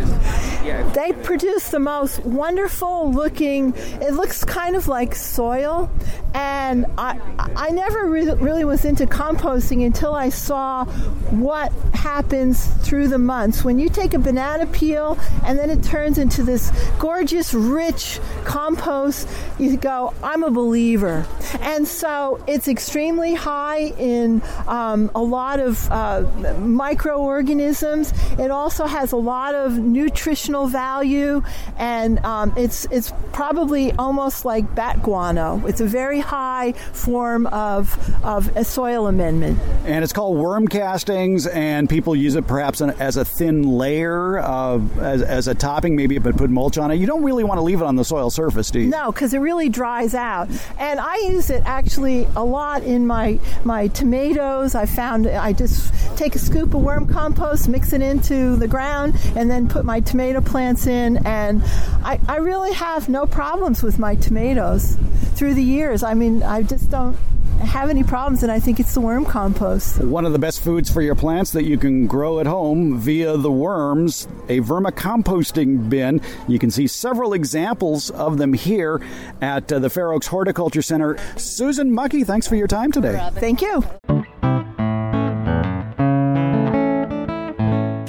They 0.94 1.12
produce 1.12 1.70
the 1.72 1.80
most 1.80 2.20
wonderful 2.20 3.12
looking. 3.12 3.74
It 4.02 4.13
looks 4.13 4.44
kind 4.44 4.76
of 4.76 4.88
like 4.88 5.15
soil. 5.15 5.89
And 6.34 6.86
I, 6.98 7.20
I 7.56 7.70
never 7.72 8.10
re- 8.10 8.34
really 8.34 8.65
was 8.65 8.84
into 8.84 9.06
composting 9.06 9.86
until 9.86 10.13
I 10.13 10.30
saw 10.30 10.86
what 11.32 11.72
happens 11.94 12.65
through 12.65 13.08
the 13.08 13.18
months. 13.18 13.63
When 13.63 13.80
you 13.80 13.89
take 13.89 14.13
a 14.13 14.20
banana 14.20 14.65
peel 14.68 15.18
and 15.46 15.58
then 15.58 15.70
it 15.70 15.84
turns 15.84 16.18
into 16.18 16.44
this 16.44 16.72
gorgeous, 17.00 17.54
rich 17.54 18.20
compost, 18.44 19.28
you 19.60 19.77
go, 19.77 20.13
I'm 20.23 20.43
a 20.43 20.51
believer. 20.51 21.25
And 21.62 21.88
so 21.88 22.43
it's 22.47 22.67
extremely 22.67 23.34
high 23.34 23.93
in 23.97 24.41
um, 24.67 25.12
a 25.15 25.21
lot 25.21 25.60
of 25.60 25.89
uh, 25.91 26.23
microorganisms. 26.60 28.13
It 28.39 28.51
also 28.51 28.86
has 28.86 29.12
a 29.12 29.17
lot 29.17 29.55
of 29.55 29.77
nutritional 29.77 30.67
value, 30.67 31.43
and 31.77 32.19
um, 32.25 32.53
it's, 32.58 32.86
it's 32.91 33.13
probably 33.31 33.91
almost 33.93 34.45
like 34.45 34.73
bat 34.75 35.03
guano. 35.03 35.65
It's 35.67 35.81
a 35.81 35.86
very 35.86 36.19
high 36.19 36.71
form 36.71 37.47
of, 37.47 37.97
of 38.23 38.55
a 38.55 38.63
soil 38.63 39.08
amendment. 39.08 39.60
And 39.86 40.03
it's 40.03 40.13
called 40.13 40.38
worm 40.38 40.67
castings, 40.67 41.47
and 41.47 41.89
people 41.89 42.15
use 42.15 42.36
it 42.36 42.47
perhaps 42.47 42.81
as 42.81 43.17
a 43.17 43.25
thin 43.25 43.63
layer 43.63 44.39
of, 44.39 44.97
as, 44.99 45.21
as 45.21 45.47
a 45.47 45.55
topping, 45.55 45.95
maybe 45.95 46.17
but 46.17 46.38
put 46.38 46.49
mulch 46.49 46.77
on 46.77 46.91
it. 46.91 46.95
You 46.95 47.05
don't 47.05 47.23
really 47.23 47.43
want 47.43 47.58
to 47.58 47.62
leave 47.62 47.81
it 47.81 47.86
on 47.86 47.95
the 47.95 48.05
soil 48.05 48.29
surface, 48.29 48.71
do 48.71 48.79
you? 48.79 48.88
No, 48.88 49.12
because 49.12 49.34
it 49.36 49.39
really 49.39 49.69
dries 49.69 50.15
out. 50.15 50.50
And 50.80 51.00
I 51.00 51.17
use 51.17 51.50
it 51.50 51.62
actually 51.65 52.26
a 52.36 52.43
lot 52.43 52.84
in 52.84 53.06
my, 53.06 53.39
my 53.63 53.88
tomatoes. 53.88 54.74
I 54.76 54.86
found 54.86 55.28
I 55.28 55.54
just 55.54 55.93
take 56.17 56.36
a 56.36 56.39
scoop 56.39 56.74
of 56.74 56.82
worm 56.82 57.08
compost, 57.08 57.67
mix 57.67 57.93
it 57.93 58.02
into 58.02 58.56
the 58.56 58.67
ground, 58.67 59.15
and 59.36 59.52
then 59.52 59.67
put 59.67 59.86
my 59.86 60.00
tomato 60.00 60.41
plants 60.41 60.88
in, 60.88 61.17
and 61.26 61.62
I, 62.04 62.19
I 62.28 62.38
really 62.38 62.74
have 62.74 63.10
no 63.10 63.26
problems 63.26 63.84
with 63.84 64.00
my 64.00 64.15
tomatoes 64.15 64.98
through 65.36 65.54
the 65.54 65.63
years. 65.63 66.04
I 66.04 66.13
mean, 66.13 66.41
I 66.43 66.63
just 66.63 66.89
don't 66.89 67.17
have 67.60 67.89
any 67.89 68.04
problems, 68.04 68.44
and 68.44 68.52
I 68.52 68.60
think 68.60 68.80
it's 68.80 68.94
the 68.94 69.02
worm 69.02 69.26
compost. 69.26 70.00
One 70.00 70.26
of 70.26 70.34
the 70.34 70.39
best 70.39 70.63
foods 70.63 70.89
for 70.89 71.02
your 71.02 71.15
plants 71.15 71.52
that 71.52 71.63
you 71.63 71.78
can 71.78 72.08
grow 72.08 72.39
at 72.39 72.48
home 72.48 72.98
via 73.00 73.38
the 73.38 73.52
worms, 73.52 74.28
a 74.50 74.60
vermicomposting 74.62 75.89
bin. 75.89 76.22
You 76.48 76.60
can 76.60 76.72
see 76.72 76.88
several 76.88 77.34
examples 77.34 78.10
of 78.12 78.38
them 78.38 78.54
here 78.54 79.02
at 79.41 79.72
uh, 79.72 79.80
the 79.80 79.89
Fair 79.89 80.12
Oaks 80.12 80.28
Horticulture 80.28 80.82
Center. 80.82 81.18
Susan 81.38 81.91
Mucky, 81.91 82.24
thanks 82.24 82.48
for 82.48 82.56
your 82.56 82.68
time 82.68 82.91
today. 82.91 83.30
Thank 83.34 83.62
you. 83.62 83.84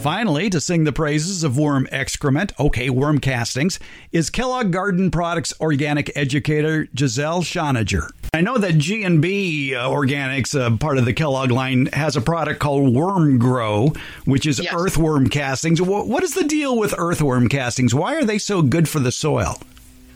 Finally, 0.06 0.48
to 0.48 0.60
sing 0.60 0.84
the 0.84 0.92
praises 0.92 1.42
of 1.42 1.58
worm 1.58 1.88
excrement, 1.90 2.52
okay, 2.60 2.88
worm 2.88 3.18
castings, 3.18 3.80
is 4.12 4.30
Kellogg 4.30 4.70
Garden 4.70 5.10
Products 5.10 5.52
organic 5.60 6.16
educator 6.16 6.86
Giselle 6.96 7.42
Schoninger. 7.42 8.08
I 8.36 8.42
know 8.42 8.58
that 8.58 8.76
G&B 8.76 9.74
uh, 9.74 9.88
Organics, 9.88 10.54
uh, 10.54 10.76
part 10.76 10.98
of 10.98 11.06
the 11.06 11.14
Kellogg 11.14 11.50
line, 11.50 11.86
has 11.94 12.16
a 12.16 12.20
product 12.20 12.60
called 12.60 12.94
Worm 12.94 13.38
Grow, 13.38 13.94
which 14.26 14.44
is 14.44 14.60
yes. 14.62 14.74
earthworm 14.76 15.30
castings. 15.30 15.80
what 15.80 16.22
is 16.22 16.34
the 16.34 16.44
deal 16.44 16.78
with 16.78 16.94
earthworm 16.98 17.48
castings? 17.48 17.94
Why 17.94 18.14
are 18.16 18.24
they 18.24 18.36
so 18.36 18.60
good 18.60 18.90
for 18.90 18.98
the 18.98 19.10
soil? 19.10 19.58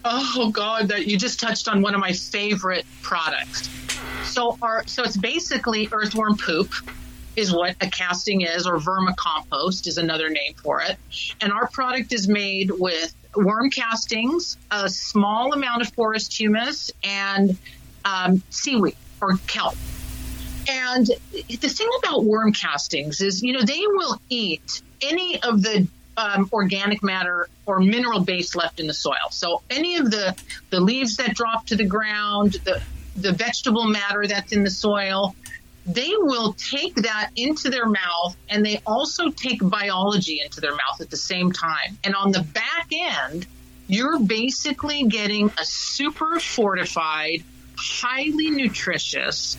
Oh 0.05 0.51
God, 0.53 0.89
that 0.89 1.07
you 1.07 1.17
just 1.17 1.41
touched 1.41 1.67
on 1.67 1.81
one 1.81 1.95
of 1.95 2.01
my 2.01 2.13
favorite 2.13 2.85
products. 3.01 3.71
So, 4.25 4.59
our, 4.61 4.87
so 4.87 5.03
it's 5.03 5.17
basically 5.17 5.89
earthworm 5.91 6.37
poop 6.37 6.75
is 7.37 7.55
what 7.55 7.75
a 7.81 7.89
casting 7.89 8.43
is, 8.43 8.67
or 8.67 8.77
vermicompost 8.77 9.87
is 9.87 9.97
another 9.97 10.29
name 10.29 10.53
for 10.63 10.83
it. 10.83 10.99
And 11.41 11.55
our 11.55 11.69
product 11.69 12.13
is 12.13 12.29
made 12.29 12.71
with 12.71 13.15
worm 13.35 13.71
castings, 13.71 14.59
a 14.71 14.91
small 14.91 15.55
amount 15.55 15.81
of 15.81 15.93
forest 15.95 16.37
humus, 16.37 16.91
and 17.03 17.57
um, 18.05 18.43
seaweed 18.51 18.97
or 19.21 19.37
kelp. 19.47 19.77
And 20.69 21.07
the 21.07 21.69
thing 21.69 21.89
about 22.03 22.25
worm 22.25 22.53
castings 22.53 23.21
is, 23.21 23.43
you 23.43 23.53
know, 23.53 23.63
they 23.63 23.81
will 23.87 24.21
eat 24.29 24.83
any 25.01 25.43
of 25.43 25.63
the 25.63 25.89
um, 26.17 26.49
organic 26.53 27.03
matter 27.03 27.49
or 27.67 27.81
mineral 27.81 28.21
base 28.21 28.55
left 28.55 28.79
in 28.79 28.87
the 28.87 28.95
soil. 28.95 29.31
So 29.31 29.63
any 29.71 29.97
of 29.97 30.11
the 30.11 30.37
the 30.71 30.81
leaves 30.81 31.17
that 31.17 31.35
drop 31.35 31.67
to 31.67 31.77
the 31.77 31.87
ground, 31.87 32.55
the 32.65 32.83
the 33.17 33.33
vegetable 33.33 33.85
matter 33.85 34.27
that's 34.27 34.53
in 34.53 34.63
the 34.63 34.71
soil, 34.71 35.35
they 35.87 36.13
will 36.19 36.53
take 36.55 36.95
that 36.97 37.31
into 37.37 37.71
their 37.71 37.87
mouth 37.87 38.37
and 38.49 38.65
they 38.65 38.81
also 38.87 39.31
take 39.31 39.61
biology 39.63 40.41
into 40.45 40.61
their 40.61 40.73
mouth 40.73 41.01
at 41.01 41.11
the 41.11 41.17
same 41.17 41.53
time. 41.53 41.99
And 42.05 42.15
on 42.15 42.33
the 42.33 42.43
back 42.43 42.89
end, 42.93 43.47
you're 43.89 44.21
basically 44.21 45.05
getting 45.05 45.51
a 45.59 45.65
super 45.65 46.39
fortified, 46.39 47.43
highly 47.81 48.51
nutritious 48.51 49.57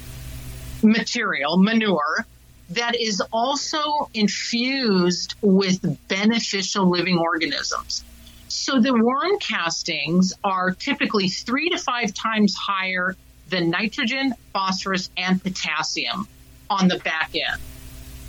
material, 0.83 1.57
manure, 1.57 2.25
that 2.71 2.95
is 2.95 3.21
also 3.33 4.09
infused 4.13 5.35
with 5.41 6.07
beneficial 6.07 6.89
living 6.89 7.17
organisms. 7.17 8.03
So 8.47 8.79
the 8.79 8.93
worm 8.93 9.39
castings 9.39 10.33
are 10.43 10.71
typically 10.71 11.29
three 11.29 11.69
to 11.69 11.77
five 11.77 12.13
times 12.13 12.55
higher 12.55 13.15
than 13.49 13.69
nitrogen, 13.69 14.33
phosphorus, 14.53 15.09
and 15.17 15.41
potassium 15.41 16.27
on 16.69 16.87
the 16.87 16.97
back 16.99 17.31
end. 17.33 17.61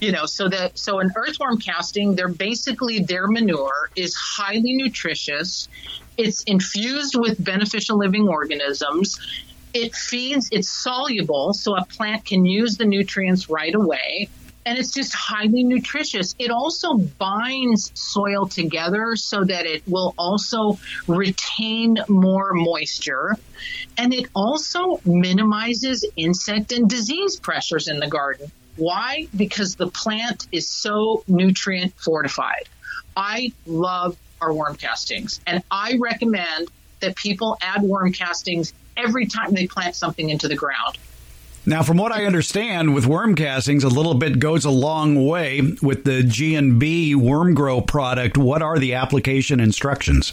You 0.00 0.10
know, 0.10 0.26
so 0.26 0.48
that 0.48 0.76
so 0.76 0.98
an 0.98 1.12
earthworm 1.14 1.58
casting, 1.58 2.16
they're 2.16 2.26
basically 2.28 3.00
their 3.00 3.28
manure 3.28 3.90
is 3.94 4.14
highly 4.16 4.74
nutritious. 4.74 5.68
It's 6.16 6.42
infused 6.42 7.14
with 7.16 7.42
beneficial 7.42 7.98
living 7.98 8.28
organisms. 8.28 9.18
It 9.74 9.94
feeds, 9.94 10.48
it's 10.52 10.70
soluble, 10.70 11.52
so 11.54 11.76
a 11.76 11.84
plant 11.84 12.24
can 12.24 12.44
use 12.44 12.76
the 12.76 12.84
nutrients 12.84 13.48
right 13.48 13.74
away 13.74 14.28
and 14.64 14.78
it's 14.78 14.92
just 14.92 15.12
highly 15.12 15.64
nutritious. 15.64 16.34
It 16.38 16.50
also 16.50 16.94
binds 16.94 17.90
soil 17.94 18.46
together 18.46 19.16
so 19.16 19.44
that 19.44 19.66
it 19.66 19.82
will 19.88 20.14
also 20.16 20.78
retain 21.06 21.98
more 22.08 22.52
moisture. 22.52 23.36
And 23.98 24.14
it 24.14 24.26
also 24.34 25.00
minimizes 25.04 26.04
insect 26.16 26.72
and 26.72 26.88
disease 26.88 27.38
pressures 27.40 27.88
in 27.88 27.98
the 27.98 28.08
garden. 28.08 28.50
Why? 28.76 29.26
Because 29.36 29.74
the 29.74 29.88
plant 29.88 30.46
is 30.52 30.68
so 30.68 31.24
nutrient 31.26 31.94
fortified. 31.98 32.68
I 33.16 33.52
love 33.66 34.16
our 34.40 34.52
worm 34.52 34.76
castings, 34.76 35.40
and 35.46 35.62
I 35.70 35.98
recommend 36.00 36.68
that 37.00 37.14
people 37.16 37.58
add 37.60 37.82
worm 37.82 38.12
castings 38.12 38.72
every 38.96 39.26
time 39.26 39.52
they 39.52 39.66
plant 39.66 39.96
something 39.96 40.30
into 40.30 40.48
the 40.48 40.56
ground. 40.56 40.98
Now, 41.64 41.84
from 41.84 41.96
what 41.96 42.10
I 42.10 42.24
understand, 42.24 42.92
with 42.92 43.06
worm 43.06 43.36
castings, 43.36 43.84
a 43.84 43.88
little 43.88 44.14
bit 44.14 44.40
goes 44.40 44.64
a 44.64 44.70
long 44.70 45.26
way. 45.26 45.60
With 45.80 46.02
the 46.02 46.24
G 46.24 46.56
and 46.56 46.80
B 46.80 47.14
worm 47.14 47.54
grow 47.54 47.80
product, 47.80 48.36
what 48.36 48.62
are 48.62 48.78
the 48.78 48.94
application 48.94 49.60
instructions? 49.60 50.32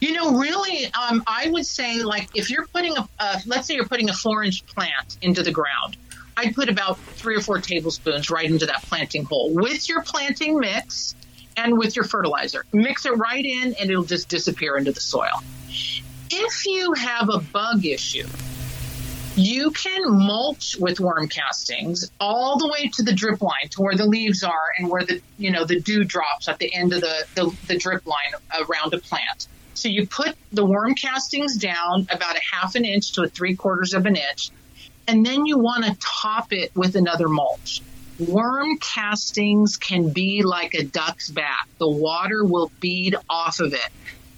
You 0.00 0.12
know, 0.12 0.38
really, 0.38 0.86
um, 0.94 1.22
I 1.26 1.50
would 1.50 1.66
say 1.66 2.02
like 2.02 2.30
if 2.34 2.48
you're 2.48 2.66
putting 2.66 2.96
a, 2.96 3.06
uh, 3.18 3.40
let's 3.46 3.66
say 3.66 3.74
you're 3.74 3.88
putting 3.88 4.08
a 4.08 4.14
four 4.14 4.42
inch 4.42 4.64
plant 4.66 5.18
into 5.20 5.42
the 5.42 5.50
ground, 5.50 5.98
I'd 6.36 6.54
put 6.54 6.70
about 6.70 6.98
three 6.98 7.36
or 7.36 7.40
four 7.40 7.60
tablespoons 7.60 8.30
right 8.30 8.50
into 8.50 8.64
that 8.66 8.82
planting 8.82 9.24
hole 9.24 9.52
with 9.52 9.86
your 9.88 10.02
planting 10.02 10.58
mix 10.58 11.14
and 11.58 11.76
with 11.76 11.94
your 11.94 12.06
fertilizer. 12.06 12.64
Mix 12.72 13.04
it 13.04 13.10
right 13.10 13.44
in, 13.44 13.74
and 13.74 13.90
it'll 13.90 14.04
just 14.04 14.28
disappear 14.28 14.78
into 14.78 14.92
the 14.92 15.00
soil. 15.00 15.42
If 16.34 16.64
you 16.64 16.94
have 16.94 17.28
a 17.28 17.40
bug 17.40 17.84
issue, 17.84 18.26
you 19.36 19.70
can 19.70 20.00
mulch 20.08 20.78
with 20.78 20.98
worm 20.98 21.28
castings 21.28 22.10
all 22.18 22.56
the 22.56 22.68
way 22.68 22.88
to 22.94 23.02
the 23.02 23.12
drip 23.12 23.42
line 23.42 23.68
to 23.72 23.82
where 23.82 23.94
the 23.94 24.06
leaves 24.06 24.42
are 24.42 24.72
and 24.78 24.88
where 24.88 25.04
the 25.04 25.20
you 25.36 25.50
know 25.50 25.66
the 25.66 25.78
dew 25.78 26.04
drops 26.04 26.48
at 26.48 26.58
the 26.58 26.74
end 26.74 26.94
of 26.94 27.02
the, 27.02 27.26
the, 27.34 27.54
the 27.66 27.76
drip 27.76 28.06
line 28.06 28.32
around 28.66 28.94
a 28.94 28.98
plant. 28.98 29.46
So 29.74 29.90
you 29.90 30.06
put 30.06 30.34
the 30.52 30.64
worm 30.64 30.94
castings 30.94 31.58
down 31.58 32.06
about 32.10 32.34
a 32.36 32.40
half 32.50 32.76
an 32.76 32.86
inch 32.86 33.12
to 33.12 33.24
a 33.24 33.28
three 33.28 33.54
quarters 33.54 33.92
of 33.92 34.06
an 34.06 34.16
inch, 34.16 34.48
and 35.06 35.26
then 35.26 35.44
you 35.44 35.58
want 35.58 35.84
to 35.84 35.94
top 36.00 36.54
it 36.54 36.74
with 36.74 36.96
another 36.96 37.28
mulch. 37.28 37.82
Worm 38.18 38.78
castings 38.78 39.76
can 39.76 40.14
be 40.14 40.42
like 40.42 40.72
a 40.72 40.82
duck's 40.82 41.30
back. 41.30 41.68
The 41.76 41.90
water 41.90 42.42
will 42.42 42.72
bead 42.80 43.16
off 43.28 43.60
of 43.60 43.74
it. 43.74 43.90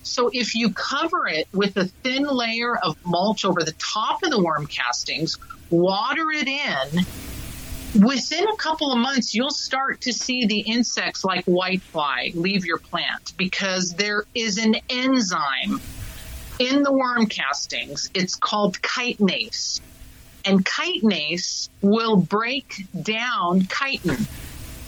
So 0.05 0.31
if 0.33 0.55
you 0.55 0.71
cover 0.71 1.27
it 1.27 1.49
with 1.53 1.77
a 1.77 1.87
thin 1.87 2.25
layer 2.25 2.77
of 2.77 2.97
mulch 3.05 3.45
over 3.45 3.63
the 3.63 3.73
top 3.73 4.23
of 4.23 4.31
the 4.31 4.43
worm 4.43 4.67
castings, 4.67 5.39
water 5.71 6.31
it 6.31 6.47
in, 6.47 7.07
within 8.07 8.47
a 8.47 8.57
couple 8.57 8.93
of 8.93 8.99
months, 8.99 9.35
you'll 9.35 9.51
start 9.51 10.03
to 10.03 10.13
see 10.13 10.47
the 10.47 10.61
insects 10.61 11.25
like 11.25 11.47
whitefly 11.47 12.35
leave 12.35 12.67
your 12.67 12.79
plant 12.79 13.33
because 13.39 13.95
there 13.95 14.25
is 14.35 14.59
an 14.59 14.77
enzyme 14.91 15.81
in 16.59 16.83
the 16.83 16.93
worm 16.93 17.27
castings. 17.27 18.11
It's 18.15 18.35
called 18.35 18.81
chitinase. 18.83 19.81
And 20.45 20.65
chitinase 20.65 21.71
will 21.81 22.17
break 22.17 22.87
down 23.01 23.67
chitin. 23.69 24.27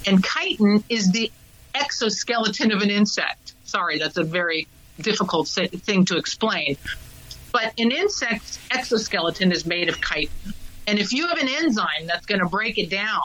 And 0.06 0.22
chitin 0.22 0.84
is 0.90 1.10
the 1.10 1.32
exoskeleton 1.74 2.70
of 2.70 2.82
an 2.82 2.90
insect. 2.90 3.54
Sorry, 3.64 3.98
that's 3.98 4.18
a 4.18 4.24
very 4.24 4.68
difficult 5.00 5.48
thing 5.48 6.04
to 6.06 6.16
explain. 6.16 6.76
But 7.52 7.72
an 7.78 7.90
insect's 7.90 8.58
exoskeleton 8.70 9.52
is 9.52 9.66
made 9.66 9.88
of 9.88 10.00
chitin. 10.00 10.54
And 10.86 10.98
if 10.98 11.12
you 11.12 11.26
have 11.28 11.38
an 11.38 11.48
enzyme 11.48 12.06
that's 12.06 12.26
going 12.26 12.40
to 12.40 12.46
break 12.46 12.78
it 12.78 12.90
down, 12.90 13.22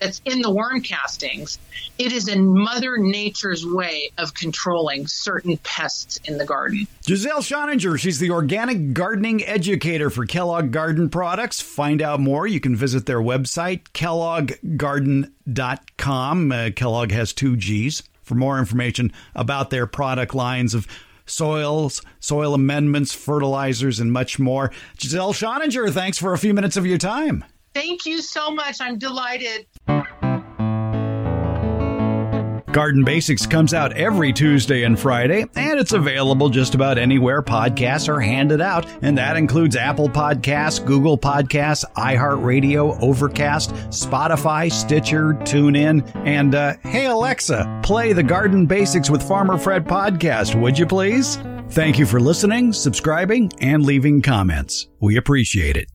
that's 0.00 0.20
in 0.24 0.40
the 0.40 0.50
worm 0.50 0.80
castings, 0.80 1.58
it 1.98 2.12
is 2.12 2.28
in 2.28 2.46
Mother 2.46 2.96
Nature's 2.98 3.66
way 3.66 4.10
of 4.18 4.34
controlling 4.34 5.06
certain 5.06 5.56
pests 5.58 6.18
in 6.24 6.38
the 6.38 6.46
garden. 6.46 6.88
Giselle 7.06 7.42
Schoninger, 7.42 7.96
she's 7.98 8.18
the 8.18 8.30
organic 8.30 8.94
gardening 8.94 9.44
educator 9.44 10.10
for 10.10 10.26
Kellogg 10.26 10.72
Garden 10.72 11.08
Products. 11.10 11.60
Find 11.60 12.02
out 12.02 12.18
more. 12.20 12.46
You 12.46 12.60
can 12.60 12.74
visit 12.74 13.04
their 13.06 13.20
website, 13.20 13.82
kellogggarden.com. 13.92 16.52
Uh, 16.52 16.70
Kellogg 16.74 17.12
has 17.12 17.32
two 17.32 17.56
G's. 17.56 18.02
For 18.22 18.34
more 18.36 18.58
information 18.60 19.12
about 19.34 19.70
their 19.70 19.88
product 19.88 20.36
lines 20.36 20.72
of 20.72 20.86
soils, 21.30 22.02
soil 22.18 22.54
amendments, 22.54 23.12
fertilizers, 23.12 24.00
and 24.00 24.12
much 24.12 24.38
more. 24.38 24.70
Giselle 24.98 25.32
Schoninger, 25.32 25.90
thanks 25.92 26.18
for 26.18 26.32
a 26.32 26.38
few 26.38 26.52
minutes 26.52 26.76
of 26.76 26.86
your 26.86 26.98
time. 26.98 27.44
Thank 27.74 28.04
you 28.04 28.20
so 28.20 28.50
much. 28.50 28.80
I'm 28.80 28.98
delighted. 28.98 29.66
Garden 32.72 33.02
Basics 33.02 33.46
comes 33.46 33.74
out 33.74 33.96
every 33.96 34.32
Tuesday 34.32 34.84
and 34.84 34.98
Friday, 34.98 35.44
and 35.56 35.80
it's 35.80 35.92
available 35.92 36.48
just 36.48 36.74
about 36.74 36.98
anywhere 36.98 37.42
podcasts 37.42 38.08
are 38.08 38.20
handed 38.20 38.60
out, 38.60 38.86
and 39.02 39.18
that 39.18 39.36
includes 39.36 39.74
Apple 39.74 40.08
Podcasts, 40.08 40.84
Google 40.84 41.18
Podcasts, 41.18 41.84
iHeartRadio, 41.94 43.00
Overcast, 43.02 43.70
Spotify, 43.90 44.70
Stitcher, 44.70 45.34
TuneIn, 45.34 46.24
and 46.24 46.54
uh, 46.54 46.74
hey 46.84 47.06
Alexa, 47.06 47.80
play 47.82 48.12
the 48.12 48.22
Garden 48.22 48.66
Basics 48.66 49.10
with 49.10 49.26
Farmer 49.26 49.58
Fred 49.58 49.84
podcast, 49.84 50.60
would 50.60 50.78
you 50.78 50.86
please? 50.86 51.38
Thank 51.70 51.98
you 51.98 52.06
for 52.06 52.20
listening, 52.20 52.72
subscribing, 52.72 53.52
and 53.60 53.84
leaving 53.84 54.22
comments. 54.22 54.88
We 55.00 55.16
appreciate 55.16 55.76
it. 55.76 55.90